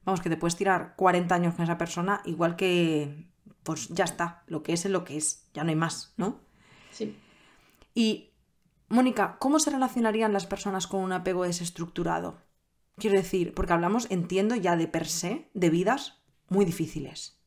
vamos, 0.03 0.21
que 0.21 0.29
te 0.29 0.37
puedes 0.37 0.55
tirar 0.55 0.95
40 0.95 1.35
años 1.35 1.55
con 1.55 1.63
esa 1.63 1.77
persona, 1.77 2.21
igual 2.25 2.55
que, 2.55 3.27
pues 3.63 3.89
ya 3.89 4.05
está, 4.05 4.43
lo 4.47 4.63
que 4.63 4.73
es 4.73 4.85
es 4.85 4.91
lo 4.91 5.03
que 5.03 5.17
es, 5.17 5.49
ya 5.53 5.63
no 5.63 5.69
hay 5.69 5.75
más, 5.75 6.13
¿no? 6.17 6.39
Sí. 6.91 7.15
Y, 7.93 8.31
Mónica, 8.87 9.37
¿cómo 9.39 9.59
se 9.59 9.71
relacionarían 9.71 10.33
las 10.33 10.45
personas 10.45 10.87
con 10.87 11.01
un 11.01 11.11
apego 11.11 11.43
desestructurado? 11.43 12.41
Quiero 12.97 13.17
decir, 13.17 13.53
porque 13.53 13.73
hablamos, 13.73 14.09
entiendo 14.09 14.55
ya 14.55 14.77
de 14.77 14.87
per 14.87 15.07
se, 15.07 15.49
de 15.53 15.69
vidas 15.69 16.23
muy 16.47 16.63
difíciles. 16.63 17.41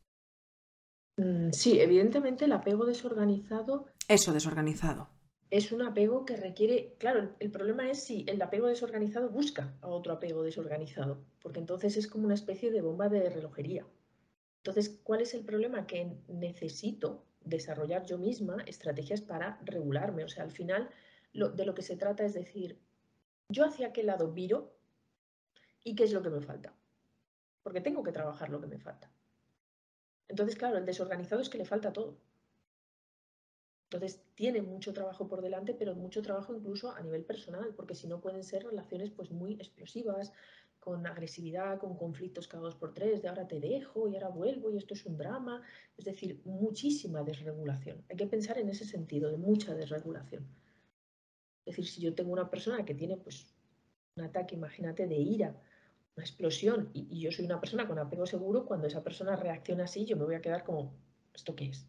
Mm, 1.17 1.51
sí, 1.53 1.81
evidentemente 1.81 2.45
el 2.45 2.53
apego 2.53 2.85
desorganizado. 2.85 3.87
Eso, 4.09 4.33
desorganizado 4.33 5.09
es 5.51 5.73
un 5.73 5.83
apego 5.83 6.25
que 6.25 6.37
requiere, 6.37 6.95
claro, 6.99 7.35
el, 7.39 7.51
problema 7.51 7.91
es 7.91 8.03
si 8.03 8.25
el 8.29 8.41
apego 8.43 8.67
desorganizado 8.67 9.31
busca 9.31 9.75
a 9.81 9.89
otro 9.89 10.13
apego 10.13 10.43
desorganizado, 10.43 11.19
porque 11.41 11.59
entonces 11.59 11.97
es 11.97 12.07
como 12.07 12.27
una 12.27 12.35
especie 12.35 12.71
de 12.71 12.83
bomba 12.83 13.09
de 13.09 13.31
relojería. 13.31 13.87
Entonces, 14.59 15.01
¿cuál 15.03 15.23
es 15.23 15.33
el 15.33 15.45
problema? 15.45 15.87
Que 15.87 16.19
necesito 16.29 17.25
desarrollar 17.45 18.05
yo 18.05 18.19
misma 18.19 18.63
estrategias 18.67 19.23
para 19.23 19.59
regularme. 19.65 20.25
O 20.25 20.29
sea, 20.29 20.45
al 20.45 20.51
final 20.51 20.91
de 21.33 21.65
lo 21.65 21.75
que 21.75 21.83
se 21.83 21.97
trata 21.97 22.25
es 22.25 22.35
decir, 22.35 22.79
yo 23.49 23.65
hacia 23.65 23.93
qué 23.93 24.03
lado 24.03 24.33
viro 24.33 24.75
y 25.83 25.95
qué 25.95 26.05
es 26.05 26.13
lo 26.13 26.23
que 26.23 26.31
me 26.31 26.43
falta. 26.43 26.75
Porque 27.63 27.81
tengo 27.81 28.03
que 28.03 28.13
trabajar 28.13 28.51
lo 28.51 28.61
que 28.61 28.67
me 28.67 28.79
falta. 28.79 29.11
Entonces, 30.29 30.57
claro, 30.57 30.77
el 30.77 30.85
desorganizado 30.85 31.41
es 31.41 31.49
que 31.49 31.59
le 31.59 31.65
falta 31.65 31.93
todo. 31.93 32.19
Entonces 33.91 34.23
tiene 34.35 34.61
mucho 34.61 34.93
trabajo 34.93 35.29
por 35.29 35.41
delante, 35.41 35.73
pero 35.73 35.95
mucho 35.95 36.21
trabajo 36.21 36.55
incluso 36.55 36.93
a 36.93 37.01
nivel 37.01 37.25
personal, 37.25 37.73
porque 37.75 37.95
si 37.95 38.07
no 38.07 38.21
pueden 38.21 38.45
ser 38.45 38.65
relaciones 38.65 39.11
pues 39.11 39.31
muy 39.31 39.55
explosivas, 39.55 40.31
con 40.79 41.07
agresividad, 41.07 41.79
con 41.79 41.97
conflictos 41.97 42.49
cada 42.49 42.65
dos 42.65 42.75
por 42.75 42.93
tres, 42.93 43.23
de 43.23 43.29
ahora 43.29 43.49
te 43.49 43.61
dejo 43.61 44.07
y 44.09 44.15
ahora 44.15 44.29
vuelvo 44.29 44.71
y 44.71 44.77
esto 44.77 44.93
es 44.93 45.07
un 45.07 45.17
drama. 45.17 45.63
Es 45.97 46.05
decir, 46.05 46.43
muchísima 46.45 47.23
desregulación. 47.23 48.05
Hay 48.11 48.17
que 48.17 48.27
pensar 48.27 48.59
en 48.59 48.69
ese 48.69 48.85
sentido, 48.85 49.31
de 49.31 49.39
mucha 49.39 49.75
desregulación. 49.75 50.47
Es 51.65 51.77
decir, 51.77 51.87
si 51.87 52.03
yo 52.03 52.15
tengo 52.15 52.33
una 52.33 52.51
persona 52.51 52.85
que 52.85 52.95
tiene 52.95 53.17
pues 53.17 53.55
un 54.17 54.25
ataque, 54.25 54.55
imagínate, 54.55 55.07
de 55.07 55.17
ira, 55.17 55.59
una 56.15 56.25
explosión, 56.25 56.91
y, 56.93 57.07
y 57.11 57.21
yo 57.21 57.33
soy 57.33 57.47
una 57.47 57.61
persona 57.61 57.89
con 57.89 57.99
apego 57.99 58.27
seguro, 58.27 58.67
cuando 58.67 58.87
esa 58.87 59.03
persona 59.03 59.35
reacciona 59.35 59.85
así, 59.85 60.05
yo 60.05 60.17
me 60.17 60.25
voy 60.25 60.35
a 60.35 60.43
quedar 60.43 60.63
como, 60.63 60.93
¿esto 61.35 61.55
qué 61.55 61.67
es? 61.67 61.87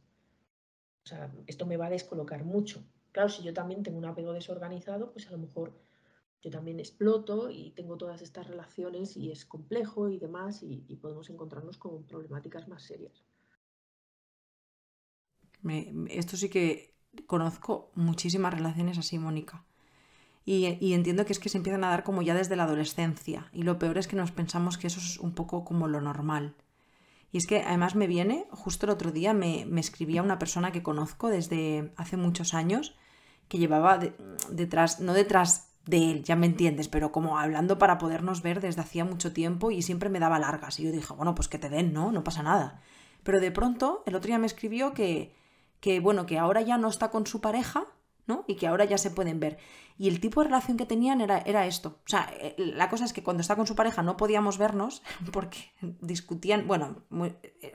O 1.03 1.07
sea, 1.07 1.33
esto 1.47 1.65
me 1.65 1.77
va 1.77 1.87
a 1.87 1.89
descolocar 1.89 2.43
mucho. 2.43 2.83
Claro, 3.11 3.29
si 3.29 3.43
yo 3.43 3.53
también 3.53 3.83
tengo 3.83 3.97
un 3.97 4.05
apego 4.05 4.33
desorganizado, 4.33 5.11
pues 5.11 5.27
a 5.27 5.31
lo 5.31 5.37
mejor 5.37 5.73
yo 6.41 6.51
también 6.51 6.79
exploto 6.79 7.49
y 7.49 7.71
tengo 7.71 7.97
todas 7.97 8.21
estas 8.21 8.47
relaciones 8.47 9.17
y 9.17 9.31
es 9.31 9.45
complejo 9.45 10.09
y 10.09 10.17
demás 10.17 10.63
y, 10.63 10.95
podemos 10.95 11.29
encontrarnos 11.29 11.77
con 11.77 12.05
problemáticas 12.05 12.67
más 12.67 12.83
serias. 12.83 13.23
esto 16.09 16.37
sí 16.37 16.49
que 16.49 16.95
conozco 17.25 17.91
muchísimas 17.95 18.53
relaciones 18.53 18.97
así, 18.97 19.19
Mónica. 19.19 19.65
Y, 20.45 20.93
entiendo 20.93 21.25
que 21.25 21.33
es 21.33 21.39
que 21.39 21.49
se 21.49 21.57
empiezan 21.57 21.83
a 21.83 21.89
dar 21.89 22.03
como 22.03 22.21
ya 22.23 22.33
desde 22.33 22.55
la 22.55 22.63
adolescencia. 22.63 23.49
Y 23.53 23.63
lo 23.63 23.77
peor 23.77 23.97
es 23.99 24.07
que 24.07 24.15
nos 24.15 24.31
pensamos 24.31 24.77
que 24.77 24.87
eso 24.87 24.99
es 24.99 25.19
un 25.19 25.35
poco 25.35 25.63
como 25.63 25.87
lo 25.87 26.01
normal. 26.01 26.55
Y 27.31 27.37
es 27.37 27.47
que 27.47 27.61
además 27.61 27.95
me 27.95 28.07
viene, 28.07 28.47
justo 28.51 28.85
el 28.85 28.91
otro 28.91 29.11
día 29.11 29.33
me, 29.33 29.67
escribía 29.79 30.23
una 30.23 30.39
persona 30.39 30.71
que 30.71 30.83
conozco 30.83 31.29
desde 31.29 31.93
hace 31.95 32.17
muchos 32.17 32.53
años, 32.53 32.95
que 33.47 33.59
llevaba 33.59 33.99
detrás, 34.49 34.99
no 34.99 35.13
detrás 35.13 35.69
de 35.85 36.11
él, 36.11 36.23
ya 36.23 36.35
me 36.35 36.45
entiendes, 36.45 36.87
pero 36.87 37.11
como 37.11 37.37
hablando 37.37 37.77
para 37.77 37.97
podernos 37.97 38.41
ver 38.41 38.61
desde 38.61 38.81
hacía 38.81 39.05
mucho 39.05 39.33
tiempo 39.33 39.71
y 39.71 39.81
siempre 39.81 40.09
me 40.09 40.19
daba 40.19 40.39
largas. 40.39 40.79
Y 40.79 40.83
yo 40.83 40.91
dije, 40.91 41.13
bueno, 41.13 41.35
pues 41.35 41.47
que 41.47 41.59
te 41.59 41.69
den, 41.69 41.93
¿no? 41.93 42.11
No 42.11 42.23
pasa 42.23 42.43
nada. 42.43 42.81
Pero 43.23 43.39
de 43.39 43.51
pronto, 43.51 44.03
el 44.05 44.15
otro 44.15 44.27
día 44.27 44.39
me 44.39 44.47
escribió 44.47 44.93
que, 44.93 45.35
que 45.79 45.99
bueno, 45.99 46.25
que 46.25 46.37
ahora 46.37 46.61
ya 46.61 46.77
no 46.77 46.87
está 46.87 47.09
con 47.09 47.27
su 47.27 47.41
pareja, 47.41 47.85
Y 48.47 48.55
que 48.55 48.67
ahora 48.67 48.85
ya 48.85 48.97
se 48.97 49.11
pueden 49.11 49.39
ver. 49.39 49.57
Y 49.97 50.07
el 50.07 50.21
tipo 50.21 50.41
de 50.41 50.47
relación 50.47 50.77
que 50.77 50.85
tenían 50.85 51.19
era, 51.21 51.39
era 51.39 51.65
esto. 51.65 51.99
O 52.05 52.09
sea, 52.09 52.31
eh, 52.39 52.55
la 52.57 52.89
cosa 52.89 53.05
es 53.05 53.13
que 53.13 53.21
cuando 53.23 53.41
está 53.41 53.55
con 53.55 53.67
su 53.67 53.75
pareja 53.75 54.01
no 54.01 54.15
podíamos 54.17 54.57
vernos 54.57 55.03
porque 55.33 55.71
discutían, 56.01 56.67
bueno, 56.67 57.03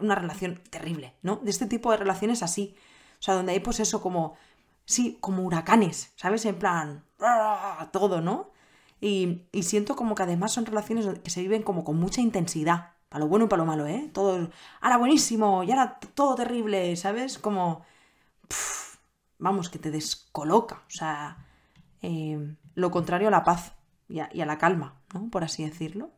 una 0.01 0.15
relación 0.15 0.61
terrible, 0.71 1.15
¿no? 1.23 1.37
De 1.37 1.51
este 1.51 1.67
tipo 1.67 1.91
de 1.91 1.99
relaciones 1.99 2.43
así. 2.43 2.75
O 3.19 3.23
sea, 3.23 3.35
donde 3.35 3.53
hay 3.53 3.61
pues 3.61 3.81
eso 3.81 4.01
como, 4.01 4.37
sí, 4.85 5.19
como 5.21 5.43
huracanes, 5.43 6.13
¿sabes? 6.17 6.45
En 6.47 6.59
plan, 6.59 7.05
todo, 7.93 8.21
¿no? 8.21 8.51
Y, 9.01 9.43
y 9.53 9.65
siento 9.65 9.97
como 9.97 10.15
que 10.15 10.23
además 10.23 10.53
son 10.53 10.67
relaciones 10.67 11.07
que 11.21 11.31
se 11.31 11.43
viven 11.43 11.63
como 11.63 11.85
con 11.85 11.99
mucha 11.99 12.21
intensidad. 12.21 12.95
Para 13.09 13.25
lo 13.25 13.29
bueno 13.29 13.45
y 13.45 13.49
para 13.49 13.63
lo 13.63 13.67
malo, 13.67 13.87
¿eh? 13.87 14.11
Todo, 14.13 14.51
ahora 14.81 14.97
buenísimo, 14.97 15.63
y 15.63 15.71
ahora 15.71 16.01
todo 16.15 16.35
terrible, 16.35 16.97
¿sabes? 16.97 17.39
Como 17.39 17.85
vamos, 19.39 19.71
que 19.71 19.79
te 19.79 19.91
descoloca. 19.91 20.83
O 20.87 20.91
sea, 20.91 21.47
eh, 22.03 22.57
lo 22.75 22.91
contrario 22.91 23.29
a 23.29 23.31
la 23.31 23.45
paz 23.45 23.75
y 24.09 24.21
a, 24.21 24.47
la 24.47 24.59
calma, 24.59 25.03
¿no? 25.13 25.31
Por 25.31 25.45
así 25.45 25.65
decirlo. 25.65 26.11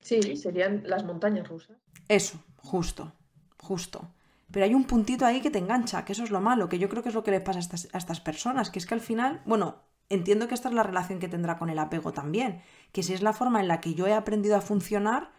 Sí, 0.00 0.36
serían 0.36 0.82
las 0.86 1.04
montañas 1.04 1.48
rusas. 1.48 1.76
Eso, 2.08 2.42
justo, 2.56 3.12
justo. 3.58 4.14
Pero 4.50 4.64
hay 4.64 4.74
un 4.74 4.84
puntito 4.84 5.24
ahí 5.24 5.40
que 5.40 5.50
te 5.50 5.58
engancha, 5.58 6.04
que 6.04 6.12
eso 6.12 6.24
es 6.24 6.30
lo 6.30 6.40
malo, 6.40 6.68
que 6.68 6.78
yo 6.78 6.88
creo 6.88 7.02
que 7.02 7.10
es 7.10 7.14
lo 7.14 7.22
que 7.22 7.30
le 7.30 7.40
pasa 7.40 7.58
a 7.58 7.62
estas, 7.62 7.88
a 7.92 7.98
estas 7.98 8.20
personas, 8.20 8.70
que 8.70 8.80
es 8.80 8.86
que 8.86 8.94
al 8.94 9.00
final, 9.00 9.42
bueno, 9.44 9.82
entiendo 10.08 10.48
que 10.48 10.54
esta 10.54 10.68
es 10.68 10.74
la 10.74 10.82
relación 10.82 11.20
que 11.20 11.28
tendrá 11.28 11.56
con 11.56 11.70
el 11.70 11.78
apego 11.78 12.12
también, 12.12 12.62
que 12.92 13.02
si 13.02 13.14
es 13.14 13.22
la 13.22 13.32
forma 13.32 13.60
en 13.60 13.68
la 13.68 13.80
que 13.80 13.94
yo 13.94 14.06
he 14.08 14.14
aprendido 14.14 14.56
a 14.56 14.60
funcionar, 14.60 15.30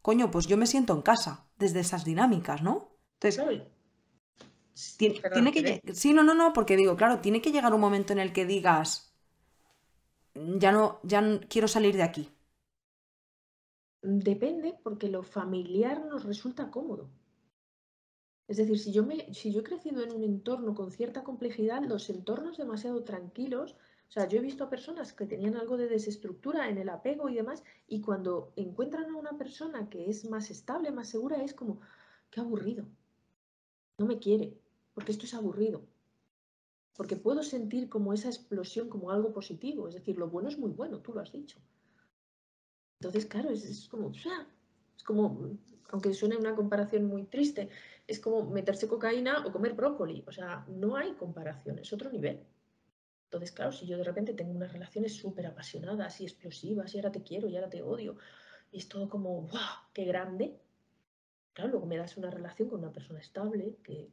coño, 0.00 0.30
pues 0.30 0.46
yo 0.46 0.56
me 0.56 0.66
siento 0.66 0.94
en 0.94 1.02
casa 1.02 1.46
desde 1.58 1.80
esas 1.80 2.04
dinámicas, 2.04 2.62
¿no? 2.62 2.96
Entonces, 3.20 3.62
tiene, 4.96 5.52
que 5.52 5.94
Sí, 5.94 6.12
no, 6.12 6.24
no, 6.24 6.34
no, 6.34 6.52
porque 6.52 6.76
digo, 6.76 6.96
claro, 6.96 7.20
tiene 7.20 7.40
que 7.40 7.52
llegar 7.52 7.72
un 7.72 7.80
momento 7.80 8.12
en 8.12 8.18
el 8.18 8.32
que 8.32 8.44
digas, 8.44 9.14
ya 10.34 10.72
no, 10.72 11.00
ya 11.02 11.40
quiero 11.48 11.68
salir 11.68 11.96
de 11.96 12.02
aquí. 12.02 12.28
Depende, 14.02 14.74
porque 14.82 15.08
lo 15.08 15.22
familiar 15.22 16.04
nos 16.04 16.24
resulta 16.24 16.70
cómodo. 16.70 17.08
Es 18.46 18.58
decir, 18.58 18.78
si 18.78 18.92
yo, 18.92 19.04
me, 19.04 19.32
si 19.32 19.52
yo 19.52 19.60
he 19.60 19.64
crecido 19.64 20.02
en 20.02 20.12
un 20.12 20.22
entorno 20.22 20.74
con 20.74 20.90
cierta 20.90 21.22
complejidad, 21.22 21.82
los 21.82 22.10
entornos 22.10 22.58
demasiado 22.58 23.02
tranquilos, 23.02 23.76
o 24.08 24.12
sea, 24.12 24.28
yo 24.28 24.38
he 24.38 24.42
visto 24.42 24.64
a 24.64 24.70
personas 24.70 25.12
que 25.14 25.24
tenían 25.24 25.56
algo 25.56 25.76
de 25.76 25.88
desestructura 25.88 26.68
en 26.68 26.78
el 26.78 26.90
apego 26.90 27.28
y 27.28 27.34
demás, 27.34 27.62
y 27.86 28.02
cuando 28.02 28.52
encuentran 28.56 29.10
a 29.10 29.16
una 29.16 29.38
persona 29.38 29.88
que 29.88 30.10
es 30.10 30.28
más 30.28 30.50
estable, 30.50 30.90
más 30.90 31.08
segura, 31.08 31.42
es 31.42 31.54
como, 31.54 31.80
qué 32.30 32.40
aburrido, 32.40 32.84
no 33.98 34.06
me 34.06 34.18
quiere, 34.18 34.58
porque 34.94 35.12
esto 35.12 35.26
es 35.26 35.34
aburrido. 35.34 35.82
Porque 36.96 37.16
puedo 37.16 37.42
sentir 37.42 37.88
como 37.88 38.12
esa 38.12 38.28
explosión 38.28 38.88
como 38.88 39.10
algo 39.10 39.32
positivo, 39.32 39.88
es 39.88 39.94
decir, 39.94 40.16
lo 40.16 40.28
bueno 40.28 40.48
es 40.48 40.58
muy 40.58 40.70
bueno, 40.70 41.00
tú 41.00 41.12
lo 41.12 41.20
has 41.20 41.32
dicho. 41.32 41.58
Entonces, 43.00 43.26
claro, 43.26 43.50
es, 43.50 43.88
como, 43.88 44.12
es 44.12 45.02
como, 45.04 45.58
aunque 45.90 46.14
suene 46.14 46.36
una 46.36 46.54
comparación 46.54 47.04
muy 47.06 47.24
triste, 47.24 47.68
es 48.06 48.20
como 48.20 48.48
meterse 48.48 48.86
cocaína 48.86 49.44
o 49.44 49.52
comer 49.52 49.74
brócoli, 49.74 50.24
o 50.26 50.32
sea, 50.32 50.64
no 50.68 50.96
hay 50.96 51.12
comparación, 51.14 51.78
es 51.78 51.92
otro 51.92 52.10
nivel. 52.10 52.46
Entonces, 53.24 53.50
claro, 53.50 53.72
si 53.72 53.86
yo 53.86 53.98
de 53.98 54.04
repente 54.04 54.32
tengo 54.32 54.52
unas 54.52 54.72
relaciones 54.72 55.16
súper 55.16 55.46
apasionadas 55.46 56.20
y 56.20 56.24
explosivas 56.24 56.94
y 56.94 56.98
ahora 56.98 57.10
te 57.10 57.22
quiero 57.22 57.48
y 57.48 57.56
ahora 57.56 57.68
te 57.68 57.82
odio, 57.82 58.16
y 58.70 58.78
es 58.78 58.88
todo 58.88 59.08
como, 59.08 59.42
¡wow! 59.42 59.90
¡Qué 59.92 60.04
grande! 60.04 60.56
Claro, 61.52 61.70
luego 61.72 61.86
me 61.86 61.96
das 61.96 62.16
una 62.16 62.30
relación 62.30 62.68
con 62.68 62.80
una 62.80 62.92
persona 62.92 63.20
estable, 63.20 63.76
que 63.82 64.08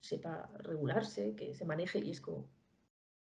sepa 0.00 0.50
regularse, 0.58 1.34
que 1.34 1.54
se 1.54 1.64
maneje 1.64 1.98
y 1.98 2.10
es 2.10 2.20
como, 2.20 2.48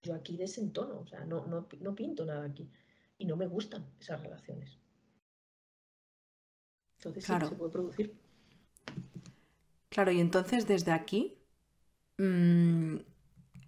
yo 0.01 0.15
aquí 0.15 0.37
desentono, 0.37 0.99
o 0.99 1.07
sea, 1.07 1.25
no, 1.25 1.45
no, 1.45 1.67
no 1.79 1.95
pinto 1.95 2.25
nada 2.25 2.45
aquí 2.45 2.69
y 3.17 3.25
no 3.25 3.35
me 3.35 3.47
gustan 3.47 3.85
esas 3.99 4.21
relaciones. 4.21 4.77
Entonces 6.97 7.25
claro. 7.25 7.47
sí 7.47 7.53
se 7.53 7.57
puede 7.57 7.71
producir. 7.71 8.15
Claro, 9.89 10.11
y 10.11 10.19
entonces 10.19 10.67
desde 10.67 10.91
aquí 10.91 11.37
mmm, 12.17 12.97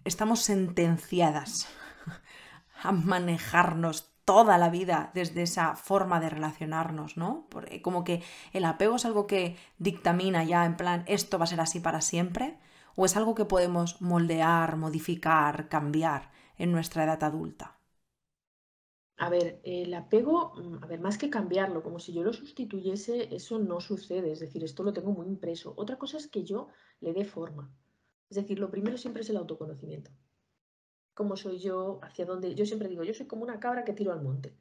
estamos 0.04 0.40
sentenciadas 0.42 1.68
a 2.82 2.92
manejarnos 2.92 4.12
toda 4.24 4.58
la 4.58 4.68
vida 4.68 5.10
desde 5.14 5.42
esa 5.42 5.74
forma 5.74 6.20
de 6.20 6.28
relacionarnos, 6.28 7.16
¿no? 7.16 7.46
Porque 7.48 7.80
como 7.80 8.04
que 8.04 8.22
el 8.52 8.66
apego 8.66 8.96
es 8.96 9.06
algo 9.06 9.26
que 9.26 9.56
dictamina 9.78 10.44
ya 10.44 10.66
en 10.66 10.76
plan, 10.76 11.04
esto 11.06 11.38
va 11.38 11.44
a 11.44 11.46
ser 11.46 11.60
así 11.60 11.80
para 11.80 12.02
siempre, 12.02 12.58
¿O 13.00 13.02
es 13.06 13.14
algo 13.18 13.36
que 13.38 13.50
podemos 13.52 13.88
moldear, 14.10 14.70
modificar, 14.84 15.54
cambiar 15.74 16.22
en 16.62 16.68
nuestra 16.74 17.04
edad 17.04 17.22
adulta? 17.30 17.66
A 19.18 19.28
ver, 19.34 19.60
el 19.64 19.92
apego, 19.94 20.36
mm, 20.56 20.82
a 20.84 20.86
ver, 20.86 21.00
más 21.00 21.18
que 21.18 21.28
cambiarlo, 21.36 21.82
como 21.82 21.98
si 21.98 22.12
yo 22.14 22.22
lo 22.24 22.32
sustituyese, 22.32 23.34
eso 23.34 23.58
no 23.58 23.80
sucede. 23.80 24.32
Es 24.32 24.40
decir, 24.40 24.64
esto 24.64 24.82
lo 24.82 24.92
tengo 24.94 25.12
muy 25.12 25.26
impreso. 25.26 25.74
Otra 25.76 25.96
cosa 25.98 26.16
es 26.16 26.26
que 26.28 26.42
yo 26.44 26.68
le 27.00 27.12
dé 27.12 27.24
forma. 27.24 27.70
Es 28.30 28.36
decir, 28.36 28.58
lo 28.58 28.70
primero 28.70 28.96
siempre 28.98 29.22
es 29.22 29.30
el 29.30 29.36
autoconocimiento. 29.36 30.10
¿Cómo 31.14 31.36
soy 31.36 31.58
yo? 31.58 32.00
¿Hacia 32.02 32.24
dónde? 32.24 32.54
Yo 32.54 32.64
siempre 32.64 32.88
digo, 32.88 33.04
yo 33.04 33.12
soy 33.12 33.26
como 33.26 33.42
una 33.42 33.60
cabra 33.60 33.84
que 33.84 33.92
tiro 33.92 34.12
al 34.12 34.22
monte. 34.22 34.56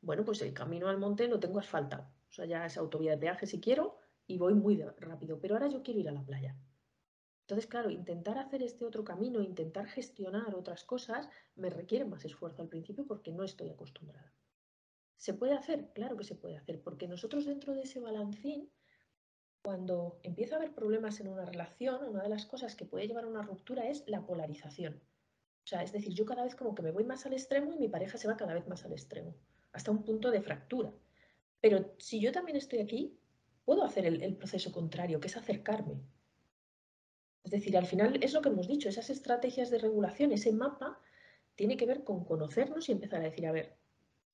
Bueno, 0.00 0.24
pues 0.24 0.40
el 0.42 0.54
camino 0.54 0.88
al 0.88 0.98
monte 0.98 1.28
lo 1.28 1.40
tengo 1.40 1.58
asfaltado. 1.60 2.04
O 2.30 2.32
sea, 2.32 2.46
ya 2.46 2.64
es 2.66 2.76
autovía 2.78 3.12
de 3.12 3.18
peaje 3.18 3.46
si 3.46 3.60
quiero 3.60 3.98
y 4.26 4.38
voy 4.38 4.54
muy 4.54 4.82
rápido. 4.98 5.38
Pero 5.40 5.54
ahora 5.56 5.68
yo 5.68 5.82
quiero 5.82 6.00
ir 6.00 6.08
a 6.08 6.12
la 6.12 6.24
playa. 6.24 6.56
Entonces, 7.46 7.68
claro, 7.68 7.90
intentar 7.90 8.38
hacer 8.38 8.60
este 8.64 8.84
otro 8.84 9.04
camino, 9.04 9.40
intentar 9.40 9.86
gestionar 9.86 10.56
otras 10.56 10.82
cosas, 10.82 11.28
me 11.54 11.70
requiere 11.70 12.04
más 12.04 12.24
esfuerzo 12.24 12.60
al 12.60 12.68
principio 12.68 13.06
porque 13.06 13.30
no 13.30 13.44
estoy 13.44 13.68
acostumbrada. 13.70 14.34
¿Se 15.16 15.32
puede 15.32 15.52
hacer? 15.52 15.92
Claro 15.94 16.16
que 16.16 16.24
se 16.24 16.34
puede 16.34 16.56
hacer, 16.56 16.82
porque 16.82 17.06
nosotros 17.06 17.44
dentro 17.46 17.72
de 17.72 17.82
ese 17.82 18.00
balancín, 18.00 18.68
cuando 19.62 20.18
empieza 20.24 20.56
a 20.56 20.58
haber 20.58 20.74
problemas 20.74 21.20
en 21.20 21.28
una 21.28 21.44
relación, 21.44 22.04
una 22.08 22.24
de 22.24 22.30
las 22.30 22.46
cosas 22.46 22.74
que 22.74 22.84
puede 22.84 23.06
llevar 23.06 23.22
a 23.22 23.28
una 23.28 23.42
ruptura 23.42 23.88
es 23.88 24.02
la 24.08 24.26
polarización. 24.26 25.00
O 25.62 25.66
sea, 25.68 25.84
es 25.84 25.92
decir, 25.92 26.14
yo 26.14 26.24
cada 26.26 26.42
vez 26.42 26.56
como 26.56 26.74
que 26.74 26.82
me 26.82 26.90
voy 26.90 27.04
más 27.04 27.26
al 27.26 27.32
extremo 27.32 27.72
y 27.72 27.78
mi 27.78 27.88
pareja 27.88 28.18
se 28.18 28.26
va 28.26 28.36
cada 28.36 28.54
vez 28.54 28.66
más 28.66 28.84
al 28.84 28.92
extremo, 28.92 29.36
hasta 29.70 29.92
un 29.92 30.02
punto 30.02 30.32
de 30.32 30.42
fractura. 30.42 30.92
Pero 31.60 31.94
si 31.98 32.20
yo 32.20 32.32
también 32.32 32.56
estoy 32.56 32.80
aquí, 32.80 33.20
puedo 33.64 33.84
hacer 33.84 34.04
el, 34.04 34.20
el 34.24 34.36
proceso 34.36 34.72
contrario, 34.72 35.20
que 35.20 35.28
es 35.28 35.36
acercarme, 35.36 36.00
es 37.46 37.52
decir, 37.52 37.76
al 37.78 37.86
final 37.86 38.18
es 38.24 38.32
lo 38.32 38.42
que 38.42 38.48
hemos 38.48 38.66
dicho, 38.66 38.88
esas 38.88 39.08
estrategias 39.08 39.70
de 39.70 39.78
regulación, 39.78 40.32
ese 40.32 40.52
mapa, 40.52 40.98
tiene 41.54 41.76
que 41.76 41.86
ver 41.86 42.02
con 42.02 42.24
conocernos 42.24 42.88
y 42.88 42.92
empezar 42.92 43.20
a 43.20 43.26
decir, 43.26 43.46
a 43.46 43.52
ver, 43.52 43.76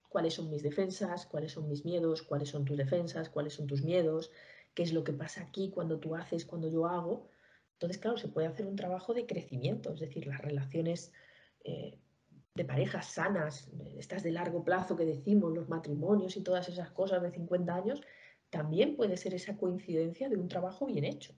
cuáles 0.09 0.33
son 0.33 0.48
mis 0.48 0.62
defensas, 0.62 1.27
cuáles 1.27 1.53
son 1.53 1.68
mis 1.68 1.85
miedos, 1.85 2.22
cuáles 2.22 2.48
son 2.48 2.64
tus 2.64 2.79
defensas, 2.79 3.29
cuáles 3.29 3.53
son 3.53 3.66
tus 3.66 3.83
miedos, 3.83 4.31
qué 4.72 4.83
es 4.83 4.94
lo 4.94 5.05
que 5.05 5.12
pasa 5.12 5.42
aquí 5.42 5.70
cuando 5.70 5.98
tú 5.98 6.14
haces, 6.14 6.46
cuando 6.46 6.68
yo 6.70 6.87
hago. 6.87 7.29
Entonces, 7.75 7.98
claro, 7.98 8.16
se 8.16 8.29
puede 8.29 8.46
hacer 8.46 8.64
un 8.64 8.77
trabajo 8.77 9.12
de 9.12 9.27
crecimiento, 9.27 9.92
es 9.92 10.01
decir, 10.01 10.27
las 10.27 10.40
relaciones 10.40 11.12
eh, 11.64 11.98
de 12.55 12.64
parejas 12.64 13.12
sanas, 13.12 13.70
estas 13.98 14.22
de 14.22 14.33
largo 14.33 14.64
plazo 14.64 14.96
que 14.96 15.05
decimos, 15.05 15.53
los 15.53 15.68
matrimonios 15.68 16.38
y 16.38 16.42
todas 16.42 16.66
esas 16.70 16.90
cosas 16.92 17.22
de 17.22 17.31
50 17.31 17.75
años, 17.75 18.01
también 18.48 18.96
puede 18.96 19.18
ser 19.18 19.35
esa 19.35 19.59
coincidencia 19.59 20.31
de 20.31 20.37
un 20.37 20.48
trabajo 20.48 20.87
bien 20.87 21.05
hecho. 21.05 21.35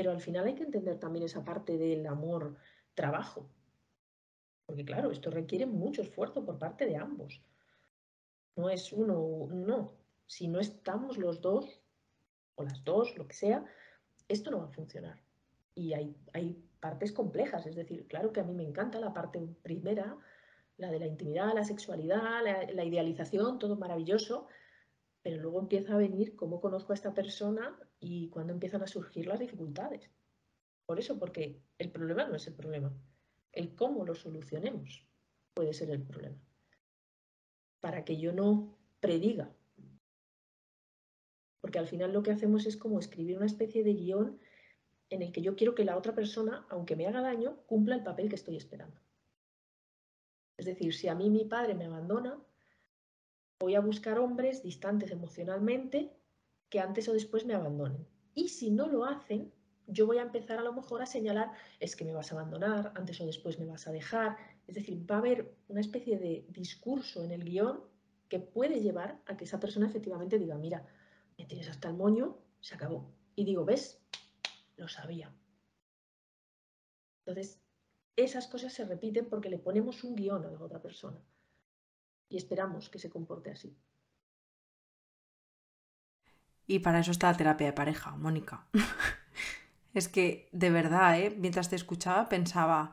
Pero 0.00 0.12
al 0.12 0.20
final 0.22 0.46
hay 0.46 0.54
que 0.54 0.62
entender 0.62 0.98
también 0.98 1.26
esa 1.26 1.44
parte 1.44 1.76
del 1.76 2.06
amor-trabajo. 2.06 3.50
Porque 4.64 4.82
claro, 4.82 5.10
esto 5.10 5.30
requiere 5.30 5.66
mucho 5.66 6.00
esfuerzo 6.00 6.42
por 6.42 6.56
parte 6.56 6.86
de 6.86 6.96
ambos. 6.96 7.42
No 8.56 8.70
es 8.70 8.94
uno, 8.94 9.46
no. 9.52 9.92
Si 10.26 10.48
no 10.48 10.58
estamos 10.58 11.18
los 11.18 11.42
dos, 11.42 11.82
o 12.54 12.64
las 12.64 12.82
dos, 12.82 13.14
lo 13.18 13.28
que 13.28 13.34
sea, 13.34 13.62
esto 14.26 14.50
no 14.50 14.60
va 14.60 14.68
a 14.68 14.72
funcionar. 14.72 15.20
Y 15.74 15.92
hay, 15.92 16.16
hay 16.32 16.56
partes 16.80 17.12
complejas, 17.12 17.66
es 17.66 17.76
decir, 17.76 18.06
claro 18.06 18.32
que 18.32 18.40
a 18.40 18.44
mí 18.44 18.54
me 18.54 18.64
encanta 18.64 19.00
la 19.00 19.12
parte 19.12 19.38
primera, 19.62 20.16
la 20.78 20.90
de 20.90 20.98
la 20.98 21.08
intimidad, 21.08 21.52
la 21.54 21.64
sexualidad, 21.64 22.42
la 22.42 22.84
idealización, 22.84 23.58
todo 23.58 23.76
maravilloso, 23.76 24.46
pero 25.20 25.42
luego 25.42 25.60
empieza 25.60 25.92
a 25.92 25.98
venir 25.98 26.36
cómo 26.36 26.58
conozco 26.62 26.92
a 26.92 26.94
esta 26.94 27.12
persona 27.12 27.78
y 28.00 28.28
cuándo 28.30 28.52
empiezan 28.52 28.82
a 28.82 28.86
surgir 28.86 29.26
las 29.26 29.38
dificultades. 29.38 30.10
Por 30.86 30.98
eso, 30.98 31.18
porque 31.18 31.60
el 31.78 31.92
problema 31.92 32.26
no 32.26 32.36
es 32.36 32.46
el 32.46 32.54
problema, 32.54 32.92
el 33.52 33.74
cómo 33.74 34.04
lo 34.04 34.14
solucionemos. 34.14 35.06
puede 35.54 35.74
ser 35.74 35.90
el 35.90 36.02
problema. 36.02 36.38
Para 37.80 38.04
que 38.04 38.16
yo 38.16 38.32
no 38.32 38.78
prediga. 39.00 39.52
Porque 41.60 41.78
al 41.78 41.86
final 41.86 42.12
lo 42.12 42.22
que 42.22 42.30
hacemos 42.30 42.66
es 42.66 42.76
como 42.76 42.98
escribir 42.98 43.36
una 43.36 43.46
especie 43.46 43.84
de 43.84 43.94
guion 43.94 44.40
en 45.10 45.22
el 45.22 45.32
que 45.32 45.42
yo 45.42 45.56
quiero 45.56 45.74
que 45.74 45.84
la 45.84 45.98
otra 45.98 46.14
persona, 46.14 46.66
aunque 46.70 46.96
me 46.96 47.06
haga 47.06 47.20
daño, 47.20 47.62
cumpla 47.66 47.96
el 47.96 48.02
papel 48.02 48.28
que 48.28 48.36
estoy 48.36 48.56
esperando. 48.56 49.00
Es 50.56 50.66
decir, 50.66 50.94
si 50.94 51.08
a 51.08 51.14
mí 51.14 51.30
mi 51.30 51.44
padre 51.44 51.74
me 51.74 51.86
abandona, 51.86 52.38
voy 53.58 53.74
a 53.74 53.80
buscar 53.80 54.18
hombres 54.18 54.62
distantes 54.62 55.10
emocionalmente 55.10 56.10
que 56.70 56.80
antes 56.80 57.08
o 57.08 57.12
después 57.12 57.44
me 57.44 57.54
abandonen. 57.54 58.06
Y 58.34 58.48
si 58.48 58.70
no 58.70 58.88
lo 58.88 59.04
hacen, 59.04 59.52
yo 59.86 60.06
voy 60.06 60.18
a 60.18 60.22
empezar 60.22 60.58
a 60.58 60.62
lo 60.62 60.72
mejor 60.72 61.02
a 61.02 61.06
señalar, 61.06 61.50
es 61.80 61.96
que 61.96 62.04
me 62.04 62.14
vas 62.14 62.30
a 62.30 62.36
abandonar, 62.36 62.92
antes 62.94 63.20
o 63.20 63.26
después 63.26 63.58
me 63.58 63.66
vas 63.66 63.86
a 63.88 63.92
dejar. 63.92 64.36
Es 64.66 64.76
decir, 64.76 65.10
va 65.10 65.16
a 65.16 65.18
haber 65.18 65.54
una 65.68 65.80
especie 65.80 66.16
de 66.18 66.46
discurso 66.48 67.24
en 67.24 67.32
el 67.32 67.44
guion 67.44 67.82
que 68.28 68.38
puede 68.38 68.80
llevar 68.80 69.20
a 69.26 69.36
que 69.36 69.44
esa 69.44 69.58
persona 69.58 69.86
efectivamente 69.86 70.38
diga, 70.38 70.56
mira, 70.56 70.86
me 71.36 71.44
tienes 71.44 71.68
hasta 71.68 71.88
el 71.88 71.94
moño, 71.94 72.38
se 72.60 72.76
acabó. 72.76 73.12
Y 73.34 73.44
digo, 73.44 73.64
¿ves? 73.64 74.00
Lo 74.76 74.86
sabía. 74.86 75.34
Entonces, 77.26 77.60
esas 78.16 78.46
cosas 78.46 78.72
se 78.72 78.84
repiten 78.84 79.28
porque 79.28 79.50
le 79.50 79.58
ponemos 79.58 80.04
un 80.04 80.14
guion 80.14 80.44
a 80.44 80.50
la 80.50 80.60
otra 80.60 80.80
persona 80.80 81.20
y 82.28 82.36
esperamos 82.36 82.88
que 82.88 82.98
se 82.98 83.10
comporte 83.10 83.50
así. 83.50 83.76
Y 86.70 86.78
para 86.78 87.00
eso 87.00 87.10
está 87.10 87.32
la 87.32 87.36
terapia 87.36 87.66
de 87.66 87.72
pareja, 87.72 88.12
Mónica. 88.12 88.62
es 89.92 90.06
que, 90.06 90.48
de 90.52 90.70
verdad, 90.70 91.18
¿eh? 91.18 91.34
mientras 91.36 91.68
te 91.68 91.74
escuchaba, 91.74 92.28
pensaba, 92.28 92.92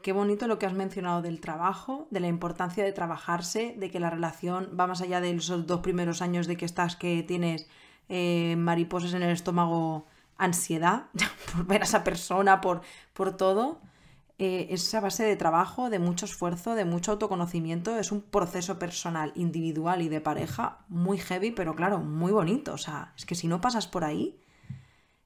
qué 0.00 0.12
bonito 0.12 0.46
lo 0.46 0.58
que 0.58 0.64
has 0.64 0.72
mencionado 0.72 1.20
del 1.20 1.38
trabajo, 1.38 2.08
de 2.10 2.20
la 2.20 2.28
importancia 2.28 2.82
de 2.82 2.92
trabajarse, 2.92 3.74
de 3.76 3.90
que 3.90 4.00
la 4.00 4.08
relación 4.08 4.70
va 4.80 4.86
más 4.86 5.02
allá 5.02 5.20
de 5.20 5.30
esos 5.30 5.66
dos 5.66 5.80
primeros 5.80 6.22
años 6.22 6.46
de 6.46 6.56
que 6.56 6.64
estás, 6.64 6.96
que 6.96 7.22
tienes 7.22 7.68
eh, 8.08 8.56
mariposas 8.56 9.12
en 9.12 9.22
el 9.22 9.32
estómago, 9.32 10.06
ansiedad 10.38 11.08
por 11.52 11.66
ver 11.66 11.82
a 11.82 11.84
esa 11.84 12.04
persona, 12.04 12.62
por, 12.62 12.80
por 13.12 13.36
todo. 13.36 13.82
Eh, 14.40 14.68
esa 14.70 15.00
base 15.00 15.24
de 15.24 15.34
trabajo, 15.34 15.90
de 15.90 15.98
mucho 15.98 16.24
esfuerzo, 16.24 16.76
de 16.76 16.84
mucho 16.84 17.10
autoconocimiento, 17.12 17.98
es 17.98 18.12
un 18.12 18.22
proceso 18.22 18.78
personal, 18.78 19.32
individual 19.34 20.00
y 20.00 20.08
de 20.08 20.20
pareja 20.20 20.84
muy 20.88 21.18
heavy, 21.18 21.50
pero 21.50 21.74
claro, 21.74 21.98
muy 21.98 22.30
bonito. 22.30 22.72
O 22.72 22.78
sea, 22.78 23.12
es 23.16 23.26
que 23.26 23.34
si 23.34 23.48
no 23.48 23.60
pasas 23.60 23.88
por 23.88 24.04
ahí, 24.04 24.40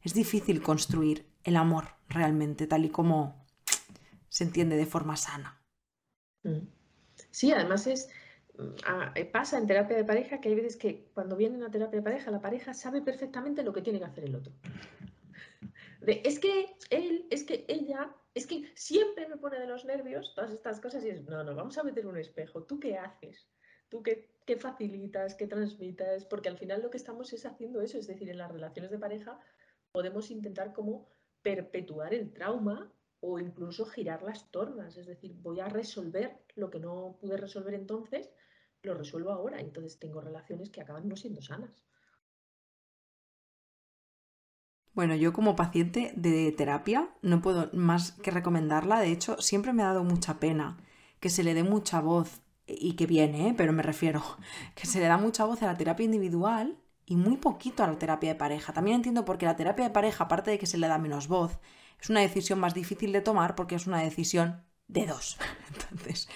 es 0.01 0.14
difícil 0.14 0.62
construir 0.62 1.27
el 1.44 1.57
amor 1.57 1.88
realmente, 2.09 2.66
tal 2.66 2.87
y 2.87 2.88
como 2.88 3.46
se 4.29 4.44
entiende 4.44 4.77
de 4.77 4.87
forma 4.87 5.16
sana. 5.16 5.61
Mm. 6.42 6.66
Sí, 7.31 7.53
además 7.53 7.87
es, 7.87 8.09
mm, 8.59 9.16
eh, 9.16 9.25
pasa 9.27 9.59
en 9.59 9.66
terapia 9.66 9.96
de 9.96 10.05
pareja 10.05 10.40
que 10.40 10.48
hay 10.48 10.55
veces 10.55 10.77
que 10.77 11.11
cuando 11.12 11.37
viene 11.37 11.64
a 11.64 11.70
terapia 11.70 11.98
de 11.98 12.03
pareja, 12.03 12.31
la 12.31 12.40
pareja 12.40 12.72
sabe 12.72 13.03
perfectamente 13.03 13.62
lo 13.62 13.75
que 13.75 13.83
tiene 13.83 13.98
que 13.98 14.07
hacer 14.07 14.25
el 14.25 14.37
otro. 14.37 14.53
es 16.07 16.38
que 16.38 16.75
él, 16.88 17.27
es 17.31 17.44
que 17.44 17.64
ella, 17.68 18.11
es 18.35 18.47
que 18.47 18.71
siempre 18.75 19.29
me 19.29 19.37
pone 19.37 19.59
de 19.59 19.66
los 19.66 19.85
nervios 19.85 20.35
todas 20.35 20.51
estas 20.51 20.81
cosas 20.81 21.05
y 21.05 21.11
es, 21.11 21.25
no, 21.25 21.45
no, 21.45 21.55
vamos 21.55 21.77
a 21.79 21.83
meter 21.83 22.07
un 22.07 22.16
espejo. 22.16 22.62
¿Tú 22.64 22.81
qué 22.81 22.97
haces? 22.97 23.49
¿Tú 23.88 24.03
qué, 24.03 24.31
qué 24.47 24.57
facilitas, 24.57 25.35
qué 25.35 25.47
transmitas? 25.47 26.25
Porque 26.25 26.49
al 26.49 26.57
final 26.57 26.83
lo 26.83 26.90
que 26.90 26.97
estamos 26.97 27.33
es 27.33 27.45
haciendo 27.45 27.83
eso, 27.83 27.99
es 27.99 28.07
decir, 28.07 28.31
en 28.31 28.38
las 28.38 28.51
relaciones 28.51 28.90
de 28.90 28.99
pareja 28.99 29.38
podemos 29.92 30.31
intentar 30.31 30.73
como 30.73 31.09
perpetuar 31.42 32.14
el 32.14 32.33
trauma 32.33 32.90
o 33.21 33.38
incluso 33.38 33.85
girar 33.85 34.23
las 34.23 34.51
tornas, 34.51 34.97
es 34.97 35.07
decir, 35.07 35.33
voy 35.35 35.61
a 35.61 35.68
resolver 35.68 36.38
lo 36.57 36.71
que 36.71 36.81
no 36.81 37.18
pude 37.21 37.37
resolver 37.37 37.75
entonces, 37.75 38.31
lo 38.83 38.95
resuelvo 38.95 39.31
ahora, 39.31 39.61
entonces 39.61 39.99
tengo 39.99 40.21
relaciones 40.21 40.71
que 40.71 40.81
acaban 40.81 41.09
no 41.09 41.16
siendo 41.16 41.40
sanas. 41.40 41.71
Bueno, 44.94 45.14
yo 45.14 45.33
como 45.33 45.57
paciente 45.57 46.12
de 46.16 46.52
terapia 46.52 47.09
no 47.22 47.40
puedo 47.40 47.70
más 47.72 48.12
que 48.12 48.31
recomendarla. 48.31 49.00
De 49.00 49.11
hecho, 49.11 49.40
siempre 49.40 49.72
me 49.72 49.83
ha 49.83 49.87
dado 49.87 50.05
mucha 50.05 50.38
pena 50.38 50.76
que 51.20 51.31
se 51.31 51.44
le 51.44 51.55
dé 51.55 51.62
mucha 51.62 52.00
voz, 52.00 52.42
y 52.66 52.94
que 52.94 53.07
viene, 53.07 53.48
¿eh? 53.48 53.55
pero 53.57 53.72
me 53.72 53.83
refiero, 53.83 54.22
que 54.74 54.87
se 54.87 55.00
le 55.00 55.07
da 55.07 55.18
mucha 55.18 55.44
voz 55.44 55.62
a 55.62 55.66
la 55.66 55.76
terapia 55.76 56.05
individual 56.05 56.78
y 57.07 57.16
muy 57.16 57.37
poquito 57.37 57.83
a 57.83 57.88
la 57.88 57.98
terapia 57.98 58.31
de 58.31 58.38
pareja. 58.38 58.72
También 58.72 58.96
entiendo 58.96 59.24
porque 59.24 59.46
la 59.46 59.57
terapia 59.57 59.85
de 59.85 59.90
pareja, 59.90 60.24
aparte 60.24 60.50
de 60.50 60.59
que 60.59 60.66
se 60.66 60.78
le 60.78 60.88
da 60.88 60.98
menos 60.98 61.28
voz, 61.28 61.59
es 62.00 62.11
una 62.11 62.20
decisión 62.20 62.59
más 62.61 62.74
difícil 62.74 63.12
de 63.12 63.20
tomar 63.20 63.55
porque 63.55 63.74
es 63.74 63.87
una 63.87 64.00
decisión 64.00 64.64
de 64.88 65.07
dos. 65.07 65.38
Entonces, 65.72 66.28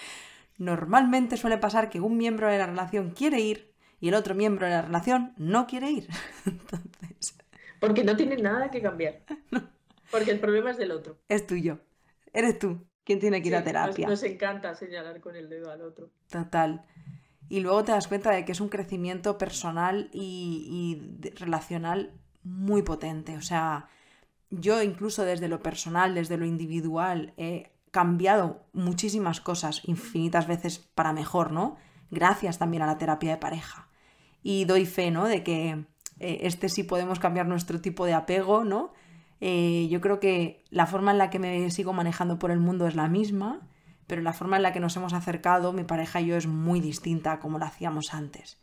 normalmente 0.57 1.37
suele 1.37 1.57
pasar 1.57 1.89
que 1.89 2.01
un 2.01 2.17
miembro 2.17 2.49
de 2.49 2.57
la 2.57 2.67
relación 2.67 3.11
quiere 3.11 3.39
ir 3.39 3.73
y 3.99 4.09
el 4.09 4.13
otro 4.13 4.35
miembro 4.35 4.65
de 4.67 4.73
la 4.73 4.81
relación 4.81 5.33
no 5.37 5.67
quiere 5.67 5.89
ir. 5.89 6.07
Entonces, 6.45 7.37
porque 7.79 8.03
no 8.03 8.15
tiene 8.15 8.37
nada 8.37 8.71
que 8.71 8.81
cambiar. 8.81 9.21
Porque 10.09 10.31
el 10.31 10.39
problema 10.39 10.71
es 10.71 10.77
del 10.77 10.91
otro. 10.91 11.17
Es 11.27 11.45
tuyo. 11.45 11.79
Eres 12.31 12.57
tú 12.59 12.81
quien 13.03 13.19
tiene 13.19 13.41
que 13.41 13.49
ir 13.49 13.55
a 13.55 13.63
terapia. 13.63 14.07
Nos, 14.07 14.23
encanta 14.23 14.75
señalar 14.75 15.19
con 15.21 15.35
el 15.35 15.49
dedo 15.49 15.71
al 15.71 15.81
otro. 15.81 16.11
Total. 16.29 16.85
Y 17.49 17.61
luego 17.61 17.83
te 17.83 17.91
das 17.91 18.07
cuenta 18.07 18.31
de 18.31 18.45
que 18.45 18.51
es 18.51 18.59
un 18.59 18.69
crecimiento 18.69 19.37
personal 19.37 20.09
y, 20.13 21.01
y 21.23 21.29
relacional 21.31 22.13
muy 22.43 22.81
potente. 22.81 23.37
O 23.37 23.41
sea, 23.41 23.89
yo 24.49 24.81
incluso 24.81 25.23
desde 25.23 25.47
lo 25.47 25.61
personal, 25.61 26.15
desde 26.15 26.37
lo 26.37 26.45
individual, 26.45 27.33
he 27.37 27.71
cambiado 27.91 28.65
muchísimas 28.73 29.39
cosas, 29.39 29.81
infinitas 29.85 30.47
veces 30.47 30.79
para 30.93 31.13
mejor, 31.13 31.51
¿no? 31.51 31.77
Gracias 32.11 32.57
también 32.57 32.83
a 32.83 32.87
la 32.87 32.97
terapia 32.97 33.31
de 33.31 33.37
pareja. 33.37 33.87
Y 34.43 34.65
doy 34.65 34.85
fe, 34.85 35.11
¿no? 35.11 35.27
De 35.27 35.43
que 35.43 35.85
eh, 36.19 36.39
este 36.41 36.69
sí 36.69 36.83
podemos 36.83 37.19
cambiar 37.19 37.47
nuestro 37.47 37.81
tipo 37.81 38.05
de 38.05 38.13
apego, 38.13 38.63
¿no? 38.63 38.93
Eh, 39.39 39.87
yo 39.89 40.01
creo 40.01 40.19
que 40.19 40.63
la 40.69 40.87
forma 40.87 41.11
en 41.11 41.17
la 41.17 41.29
que 41.29 41.39
me 41.39 41.69
sigo 41.71 41.93
manejando 41.93 42.39
por 42.39 42.51
el 42.51 42.59
mundo 42.59 42.87
es 42.87 42.95
la 42.95 43.07
misma, 43.07 43.67
pero 44.07 44.21
la 44.21 44.33
forma 44.33 44.57
en 44.57 44.63
la 44.63 44.73
que 44.73 44.79
nos 44.79 44.95
hemos 44.95 45.13
acercado, 45.13 45.73
mi 45.73 45.83
pareja 45.83 46.21
y 46.21 46.27
yo, 46.27 46.37
es 46.37 46.47
muy 46.47 46.79
distinta 46.79 47.33
a 47.33 47.39
como 47.39 47.59
lo 47.59 47.65
hacíamos 47.65 48.13
antes. 48.13 48.57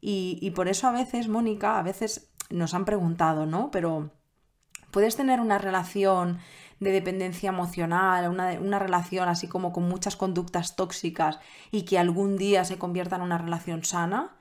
Y, 0.00 0.52
por 0.54 0.68
eso 0.68 0.86
a 0.86 0.92
veces, 0.92 1.26
Mónica, 1.26 1.78
a 1.78 1.82
veces 1.82 2.30
nos 2.50 2.74
han 2.74 2.84
preguntado, 2.84 3.44
¿no? 3.44 3.72
Pero 3.72 4.12
puedes 4.92 5.16
tener 5.16 5.40
una 5.40 5.58
relación 5.58 6.38
de 6.78 6.92
dependencia 6.92 7.48
emocional, 7.48 8.30
una, 8.30 8.52
una, 8.60 8.78
relación 8.78 9.28
así 9.28 9.48
como 9.48 9.72
con 9.72 9.88
muchas 9.88 10.14
conductas 10.14 10.76
tóxicas 10.76 11.40
y 11.72 11.82
que 11.82 11.98
algún 11.98 12.36
día 12.36 12.64
se 12.64 12.78
convierta 12.78 13.16
en 13.16 13.22
una 13.22 13.38
relación 13.38 13.82
sana. 13.82 14.36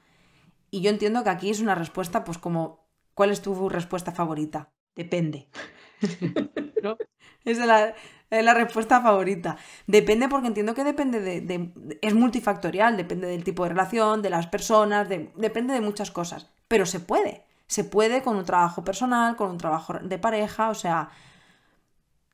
Y 0.76 0.82
yo 0.82 0.90
entiendo 0.90 1.24
que 1.24 1.30
aquí 1.30 1.50
es 1.50 1.62
una 1.62 1.74
respuesta, 1.74 2.26
pues 2.26 2.38
como, 2.38 2.86
¿cuál 3.14 3.32
es 3.32 3.42
tu 3.42 3.70
respuesta 3.70 4.12
favorita? 4.12 4.74
Depende. 4.94 5.48
¿No? 6.84 6.98
Esa 7.46 7.94
es 8.30 8.44
la, 8.44 8.54
respuesta 8.54 9.00
favorita. 9.00 9.56
Depende 9.88 10.28
porque 10.28 10.48
entiendo 10.48 10.76
que 10.76 10.84
depende 10.84 11.22
de, 11.22 11.98
es 12.02 12.14
multifactorial, 12.14 12.98
depende 12.98 13.26
del 13.26 13.46
tipo 13.46 13.64
de 13.64 13.70
relación, 13.70 14.22
de 14.22 14.30
las 14.30 14.48
personas, 14.48 15.08
depende 15.08 15.74
de 15.74 15.80
muchas 15.80 16.12
cosas. 16.12 16.52
Pero 16.68 16.86
se 16.86 17.00
puede. 17.00 17.46
Se 17.68 17.86
puede 17.86 18.22
con 18.22 18.36
un 18.36 18.44
trabajo 18.44 18.84
personal, 18.84 19.38
con 19.38 19.52
un 19.52 19.58
trabajo 19.58 19.94
de 19.94 20.20
pareja, 20.20 20.70
o 20.70 20.76
sea, 20.76 21.08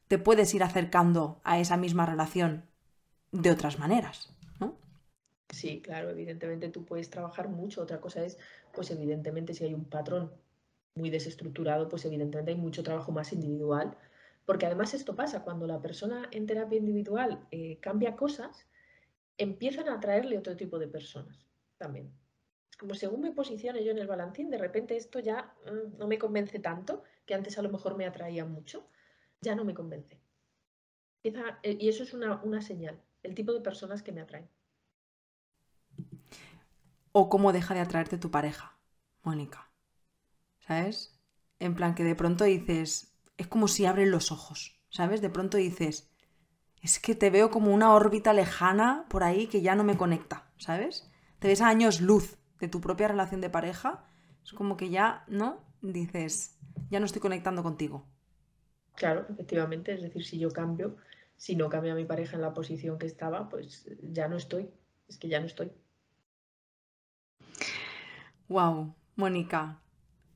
te 0.08 0.18
puedes 0.18 0.52
ir 0.56 0.64
acercando 0.64 1.42
a 1.44 1.60
esa 1.60 1.78
misma 1.78 2.08
relación 2.08 2.66
de 3.32 3.52
otras 3.52 3.78
maneras. 3.78 4.34
Sí, 5.52 5.82
claro, 5.82 6.10
evidentemente 6.10 6.70
tú 6.70 6.86
puedes 6.86 7.10
trabajar 7.10 7.50
mucho. 7.50 7.82
Otra 7.82 8.00
cosa 8.00 8.24
es, 8.24 8.38
pues 8.74 8.90
evidentemente 8.92 9.54
si 9.54 9.66
hay 9.66 9.74
un 9.74 9.86
patrón 9.86 10.32
muy 10.96 11.10
desestructurado, 11.10 11.90
pues 11.90 12.06
evidentemente 12.06 12.52
hay 12.52 12.58
mucho 12.58 12.84
trabajo 12.84 13.12
más 13.12 13.34
individual. 13.34 13.98
Porque 14.46 14.66
además 14.66 14.94
esto 14.94 15.16
pasa, 15.16 15.44
cuando 15.44 15.68
la 15.68 15.82
persona 15.82 16.28
en 16.32 16.48
terapia 16.48 16.78
individual 16.80 17.48
eh, 17.52 17.78
cambia 17.80 18.16
cosas, 18.16 18.68
empiezan 19.38 19.90
a 19.90 19.96
atraerle 19.96 20.38
otro 20.38 20.56
tipo 20.56 20.80
de 20.80 20.88
personas 20.88 21.46
también. 21.78 22.12
Como 22.80 22.96
según 22.96 23.22
me 23.22 23.32
posicione 23.32 23.84
yo 23.84 23.92
en 23.92 24.00
el 24.00 24.08
balancín, 24.08 24.50
de 24.50 24.58
repente 24.58 24.98
esto 24.98 25.20
ya 25.20 25.54
mm, 25.66 25.98
no 25.98 26.08
me 26.08 26.18
convence 26.18 26.60
tanto, 26.60 27.04
que 27.26 27.36
antes 27.36 27.58
a 27.58 27.62
lo 27.62 27.70
mejor 27.70 27.98
me 27.98 28.06
atraía 28.06 28.46
mucho, 28.46 28.88
ya 29.42 29.54
no 29.54 29.66
me 29.66 29.74
convence. 29.74 30.20
Eh, 31.24 31.78
y 31.80 31.90
eso 31.90 32.04
es 32.04 32.14
una, 32.14 32.42
una 32.42 32.62
señal, 32.62 33.00
el 33.22 33.36
tipo 33.36 33.54
de 33.54 33.62
personas 33.62 34.02
que 34.02 34.12
me 34.12 34.22
atraen 34.22 34.50
o 37.12 37.30
cómo 37.30 37.54
deja 37.54 37.74
de 37.74 37.82
atraerte 37.82 38.18
tu 38.18 38.32
pareja, 38.32 38.78
Mónica. 39.24 39.70
¿Sabes? 40.60 41.20
En 41.60 41.76
plan 41.76 41.96
que 41.96 42.04
de 42.04 42.16
pronto 42.16 42.44
dices, 42.46 43.16
es 43.38 43.48
como 43.48 43.68
si 43.68 43.86
abren 43.86 44.12
los 44.12 44.32
ojos, 44.32 44.80
¿sabes? 44.90 45.22
De 45.22 45.30
pronto 45.30 45.58
dices, 45.58 46.12
es 46.82 47.00
que 47.00 47.16
te 47.16 47.30
veo 47.30 47.52
como 47.52 47.74
una 47.74 47.94
órbita 47.94 48.34
lejana 48.34 49.06
por 49.10 49.24
ahí 49.24 49.48
que 49.48 49.62
ya 49.62 49.76
no 49.76 49.84
me 49.84 49.98
conecta, 49.98 50.52
¿sabes? 50.58 51.10
Te 51.40 51.48
ves 51.48 51.62
a 51.62 51.68
años 51.68 52.02
luz 52.02 52.38
de 52.60 52.68
tu 52.68 52.82
propia 52.82 53.08
relación 53.08 53.42
de 53.42 53.50
pareja, 53.50 54.06
es 54.44 54.54
como 54.54 54.78
que 54.78 54.90
ya, 54.90 55.24
¿no? 55.28 55.64
Dices, 55.82 56.60
ya 56.90 57.00
no 57.00 57.06
estoy 57.06 57.22
conectando 57.22 57.64
contigo. 57.64 58.06
Claro, 58.96 59.26
efectivamente, 59.30 59.94
es 59.94 60.02
decir, 60.02 60.24
si 60.26 60.38
yo 60.38 60.52
cambio, 60.52 60.98
si 61.38 61.56
no 61.56 61.70
cambia 61.70 61.96
mi 61.96 62.06
pareja 62.06 62.36
en 62.36 62.42
la 62.42 62.54
posición 62.54 63.00
que 63.00 63.08
estaba, 63.08 63.50
pues 63.50 63.88
ya 64.04 64.28
no 64.28 64.38
estoy. 64.38 64.70
Es 65.08 65.18
que 65.18 65.28
ya 65.28 65.40
no 65.40 65.48
estoy. 65.48 65.72
Wow, 68.52 68.94
Mónica, 69.16 69.80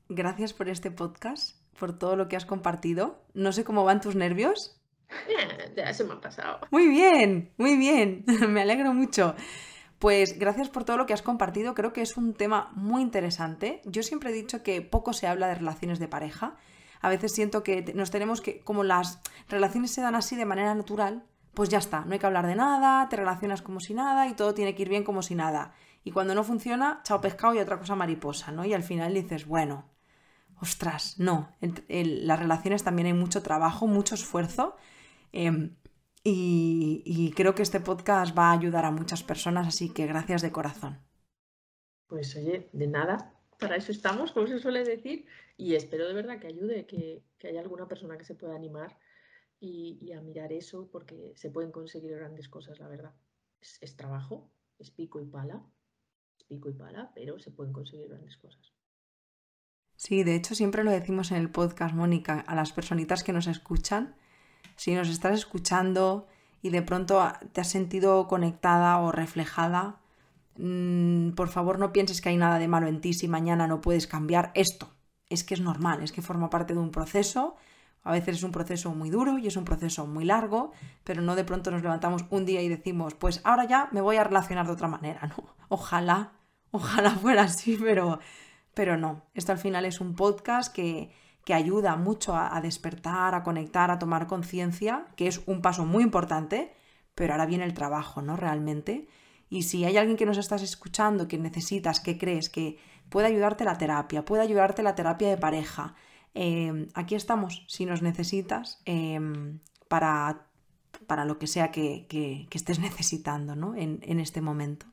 gracias 0.08 0.54
por 0.54 0.70
este 0.70 0.90
podcast, 0.90 1.58
por 1.78 1.98
todo 1.98 2.16
lo 2.16 2.28
que 2.28 2.36
has 2.36 2.46
compartido. 2.46 3.22
No 3.34 3.52
sé 3.52 3.62
cómo 3.62 3.84
van 3.84 4.00
tus 4.00 4.14
nervios. 4.14 4.80
Eh, 5.28 5.74
ya 5.76 5.92
se 5.92 6.02
me 6.02 6.14
ha 6.14 6.20
pasado. 6.22 6.60
Muy 6.70 6.88
bien, 6.88 7.52
muy 7.58 7.76
bien. 7.76 8.24
me 8.48 8.62
alegro 8.62 8.94
mucho. 8.94 9.34
Pues 9.98 10.38
gracias 10.38 10.70
por 10.70 10.84
todo 10.84 10.96
lo 10.96 11.04
que 11.04 11.12
has 11.12 11.20
compartido. 11.20 11.74
Creo 11.74 11.92
que 11.92 12.00
es 12.00 12.16
un 12.16 12.32
tema 12.32 12.70
muy 12.74 13.02
interesante. 13.02 13.82
Yo 13.84 14.02
siempre 14.02 14.30
he 14.30 14.32
dicho 14.32 14.62
que 14.62 14.80
poco 14.80 15.12
se 15.12 15.26
habla 15.26 15.48
de 15.48 15.56
relaciones 15.56 15.98
de 15.98 16.08
pareja. 16.08 16.56
A 17.02 17.10
veces 17.10 17.34
siento 17.34 17.62
que 17.62 17.92
nos 17.94 18.10
tenemos 18.10 18.40
que, 18.40 18.60
como 18.60 18.82
las 18.82 19.20
relaciones 19.46 19.90
se 19.90 20.00
dan 20.00 20.14
así 20.14 20.36
de 20.36 20.46
manera 20.46 20.74
natural, 20.74 21.26
pues 21.52 21.68
ya 21.68 21.78
está, 21.78 22.06
no 22.06 22.14
hay 22.14 22.18
que 22.18 22.26
hablar 22.26 22.46
de 22.46 22.54
nada, 22.54 23.08
te 23.10 23.16
relacionas 23.16 23.60
como 23.60 23.80
si 23.80 23.92
nada 23.92 24.26
y 24.26 24.32
todo 24.32 24.54
tiene 24.54 24.74
que 24.74 24.82
ir 24.82 24.88
bien 24.88 25.04
como 25.04 25.22
si 25.22 25.34
nada. 25.34 25.74
Y 26.06 26.12
cuando 26.12 26.36
no 26.36 26.44
funciona, 26.44 27.00
chao 27.02 27.20
pescado 27.20 27.52
y 27.56 27.58
otra 27.58 27.80
cosa 27.80 27.96
mariposa, 27.96 28.52
¿no? 28.52 28.64
Y 28.64 28.72
al 28.72 28.84
final 28.84 29.12
dices, 29.12 29.44
bueno, 29.44 29.90
ostras, 30.62 31.18
no, 31.18 31.52
en, 31.60 32.28
las 32.28 32.38
relaciones 32.38 32.84
también 32.84 33.06
hay 33.06 33.12
mucho 33.12 33.42
trabajo, 33.42 33.88
mucho 33.88 34.14
esfuerzo. 34.14 34.76
Em, 35.32 35.74
y, 36.22 37.32
creo 37.34 37.56
que 37.56 37.64
este 37.64 37.80
podcast 37.80 38.38
va 38.38 38.50
a 38.50 38.52
ayudar 38.52 38.84
a 38.84 38.92
muchas 38.92 39.24
personas, 39.24 39.66
así 39.66 39.92
que 39.92 40.06
gracias 40.06 40.42
de 40.42 40.52
corazón. 40.52 41.00
Pues 42.06 42.36
oye, 42.36 42.70
de 42.72 42.86
nada, 42.86 43.34
para 43.58 43.74
eso 43.74 43.90
estamos, 43.90 44.30
como 44.30 44.46
se 44.46 44.60
suele 44.60 44.84
decir, 44.84 45.26
y 45.56 45.74
espero 45.74 46.06
de 46.06 46.14
verdad 46.14 46.38
que 46.38 46.46
ayude, 46.46 46.86
que, 46.86 47.24
haya 47.42 47.60
alguna 47.60 47.88
persona 47.88 48.16
que 48.16 48.24
se 48.24 48.36
pueda 48.36 48.54
animar 48.54 48.96
y, 49.58 50.12
a 50.12 50.20
mirar 50.20 50.52
eso, 50.52 50.88
porque 50.92 51.32
se 51.34 51.50
pueden 51.50 51.72
conseguir 51.72 52.14
grandes 52.14 52.48
cosas, 52.48 52.78
la 52.78 52.86
verdad. 52.86 53.12
Es, 53.60 53.96
trabajo, 53.96 54.52
es 54.78 54.92
pico 54.92 55.20
y 55.20 55.26
pala, 55.26 55.66
pico 56.46 56.68
y 56.68 56.72
pala, 56.72 57.10
pero 57.14 57.38
se 57.38 57.50
pueden 57.50 57.72
conseguir 57.72 58.08
grandes 58.08 58.36
cosas. 58.36 58.72
Sí, 59.96 60.24
de 60.24 60.34
hecho 60.34 60.54
siempre 60.54 60.84
lo 60.84 60.90
decimos 60.90 61.30
en 61.30 61.38
el 61.38 61.50
podcast, 61.50 61.94
Mónica, 61.94 62.40
a 62.40 62.54
las 62.54 62.72
personitas 62.72 63.24
que 63.24 63.32
nos 63.32 63.46
escuchan, 63.46 64.14
si 64.76 64.94
nos 64.94 65.08
estás 65.08 65.34
escuchando 65.34 66.28
y 66.60 66.70
de 66.70 66.82
pronto 66.82 67.22
te 67.52 67.60
has 67.62 67.70
sentido 67.70 68.28
conectada 68.28 68.98
o 68.98 69.10
reflejada, 69.10 70.00
mm, 70.58 71.30
por 71.30 71.48
favor 71.48 71.78
no 71.78 71.92
pienses 71.92 72.20
que 72.20 72.28
hay 72.28 72.36
nada 72.36 72.58
de 72.58 72.68
malo 72.68 72.88
en 72.88 73.00
ti 73.00 73.14
si 73.14 73.26
mañana 73.26 73.66
no 73.66 73.80
puedes 73.80 74.06
cambiar 74.06 74.52
esto. 74.54 74.90
Es 75.30 75.44
que 75.44 75.54
es 75.54 75.60
normal, 75.60 76.02
es 76.02 76.12
que 76.12 76.22
forma 76.22 76.50
parte 76.50 76.74
de 76.74 76.80
un 76.80 76.90
proceso. 76.90 77.56
A 78.02 78.12
veces 78.12 78.36
es 78.36 78.42
un 78.44 78.52
proceso 78.52 78.94
muy 78.94 79.10
duro 79.10 79.38
y 79.38 79.48
es 79.48 79.56
un 79.56 79.64
proceso 79.64 80.06
muy 80.06 80.24
largo, 80.24 80.70
pero 81.04 81.22
no 81.22 81.34
de 81.34 81.44
pronto 81.44 81.70
nos 81.70 81.82
levantamos 81.82 82.24
un 82.30 82.44
día 82.44 82.62
y 82.62 82.68
decimos, 82.68 83.14
pues 83.14 83.40
ahora 83.44 83.64
ya 83.64 83.88
me 83.92 84.00
voy 84.00 84.16
a 84.16 84.24
relacionar 84.24 84.66
de 84.66 84.72
otra 84.72 84.88
manera, 84.88 85.26
¿no? 85.36 85.56
Ojalá, 85.68 86.32
ojalá 86.76 87.10
fuera 87.10 87.42
así, 87.42 87.76
pero, 87.80 88.20
pero 88.74 88.96
no. 88.96 89.22
Esto 89.34 89.52
al 89.52 89.58
final 89.58 89.84
es 89.84 90.00
un 90.00 90.14
podcast 90.14 90.72
que, 90.72 91.10
que 91.46 91.54
ayuda 91.54 91.94
mucho 91.94 92.34
a, 92.34 92.60
despertar, 92.60 93.36
a 93.36 93.44
conectar, 93.44 93.92
a 93.92 94.00
tomar 94.00 94.26
conciencia, 94.26 95.06
que 95.14 95.28
es 95.28 95.42
un 95.46 95.62
paso 95.62 95.86
muy 95.86 96.02
importante, 96.02 96.74
pero 97.14 97.34
ahora 97.34 97.46
viene 97.46 97.62
el 97.62 97.72
trabajo, 97.72 98.20
¿no? 98.20 98.36
Realmente. 98.36 99.06
Y 99.48 99.62
si 99.62 99.84
hay 99.84 99.96
alguien 99.96 100.16
que 100.16 100.26
nos 100.26 100.38
estás 100.38 100.62
escuchando, 100.62 101.28
que 101.28 101.38
necesitas, 101.38 102.00
que 102.00 102.18
crees 102.18 102.50
que 102.50 102.78
puede 103.10 103.28
ayudarte 103.28 103.64
la 103.64 103.78
terapia, 103.78 104.24
puede 104.24 104.42
ayudarte 104.42 104.82
la 104.82 104.96
terapia 104.96 105.28
de 105.28 105.36
pareja, 105.36 105.94
em, 106.34 106.88
aquí 106.94 107.14
estamos, 107.14 107.64
si 107.68 107.86
nos 107.86 108.02
necesitas, 108.02 108.82
em, 108.84 109.60
para, 109.86 110.48
para, 111.06 111.24
lo 111.24 111.38
que 111.38 111.46
sea 111.46 111.70
que, 111.70 112.48
estés 112.50 112.80
necesitando 112.80 113.54
¿no? 113.54 113.76
en, 113.76 114.00
en 114.02 114.18
este 114.18 114.40
momento. 114.40 114.86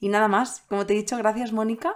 Y 0.00 0.08
nada 0.08 0.28
más, 0.28 0.64
como 0.68 0.86
te 0.86 0.94
he 0.94 0.96
dicho, 0.96 1.16
gracias 1.18 1.52
Mónica 1.52 1.94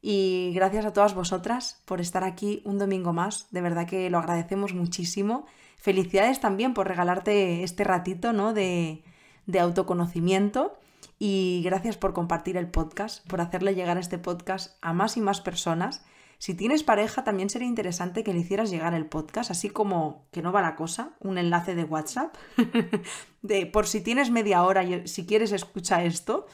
y 0.00 0.52
gracias 0.54 0.86
a 0.86 0.92
todas 0.92 1.14
vosotras 1.14 1.82
por 1.84 2.00
estar 2.00 2.24
aquí 2.24 2.62
un 2.64 2.78
domingo 2.78 3.12
más. 3.12 3.48
De 3.50 3.60
verdad 3.60 3.86
que 3.86 4.08
lo 4.08 4.18
agradecemos 4.18 4.72
muchísimo. 4.72 5.46
Felicidades 5.76 6.40
también 6.40 6.72
por 6.72 6.88
regalarte 6.88 7.64
este 7.64 7.84
ratito 7.84 8.32
¿no? 8.32 8.54
de, 8.54 9.02
de 9.46 9.60
autoconocimiento. 9.60 10.78
Y 11.18 11.60
gracias 11.64 11.98
por 11.98 12.14
compartir 12.14 12.56
el 12.56 12.70
podcast, 12.70 13.26
por 13.28 13.42
hacerle 13.42 13.74
llegar 13.74 13.98
este 13.98 14.16
podcast 14.16 14.76
a 14.80 14.94
más 14.94 15.18
y 15.18 15.20
más 15.20 15.42
personas. 15.42 16.02
Si 16.38 16.54
tienes 16.54 16.82
pareja, 16.82 17.24
también 17.24 17.50
sería 17.50 17.68
interesante 17.68 18.24
que 18.24 18.32
le 18.32 18.40
hicieras 18.40 18.70
llegar 18.70 18.94
el 18.94 19.04
podcast, 19.04 19.50
así 19.50 19.68
como 19.68 20.24
que 20.32 20.40
no 20.40 20.52
va 20.52 20.62
la 20.62 20.74
cosa, 20.74 21.10
un 21.20 21.36
enlace 21.36 21.74
de 21.74 21.84
WhatsApp, 21.84 22.34
de 23.42 23.66
por 23.66 23.86
si 23.86 24.00
tienes 24.00 24.30
media 24.30 24.62
hora 24.62 24.82
y 24.82 25.06
si 25.06 25.26
quieres 25.26 25.52
escucha 25.52 26.02
esto. 26.02 26.46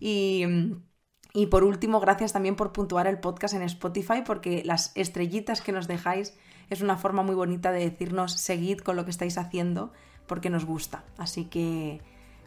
Y 0.00 0.44
y 1.32 1.46
por 1.46 1.64
último, 1.64 2.00
gracias 2.00 2.32
también 2.32 2.56
por 2.56 2.72
puntuar 2.72 3.06
el 3.06 3.18
podcast 3.18 3.54
en 3.54 3.62
Spotify, 3.62 4.22
porque 4.24 4.62
las 4.64 4.92
estrellitas 4.94 5.60
que 5.60 5.72
nos 5.72 5.86
dejáis 5.86 6.34
es 6.70 6.82
una 6.82 6.96
forma 6.96 7.22
muy 7.22 7.34
bonita 7.34 7.72
de 7.72 7.88
decirnos 7.88 8.32
seguid 8.32 8.78
con 8.78 8.96
lo 8.96 9.04
que 9.04 9.10
estáis 9.10 9.38
haciendo, 9.38 9.92
porque 10.26 10.50
nos 10.50 10.64
gusta. 10.64 11.04
Así 11.18 11.44
que 11.44 12.00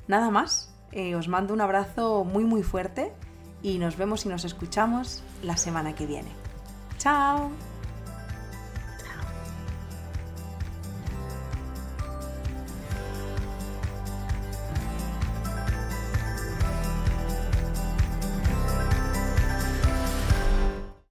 nada 0.08 0.30
más, 0.32 0.76
eh, 0.92 1.16
os 1.16 1.28
mando 1.28 1.54
un 1.54 1.62
abrazo 1.62 2.24
muy 2.26 2.44
muy 2.44 2.64
fuerte 2.64 3.14
y 3.62 3.78
nos 3.78 3.98
vemos 3.98 4.26
y 4.26 4.30
nos 4.30 4.44
escuchamos 4.44 5.24
la 5.44 5.56
semana 5.56 5.96
que 5.96 6.06
viene. 6.06 6.30
¡Chao! 6.98 7.73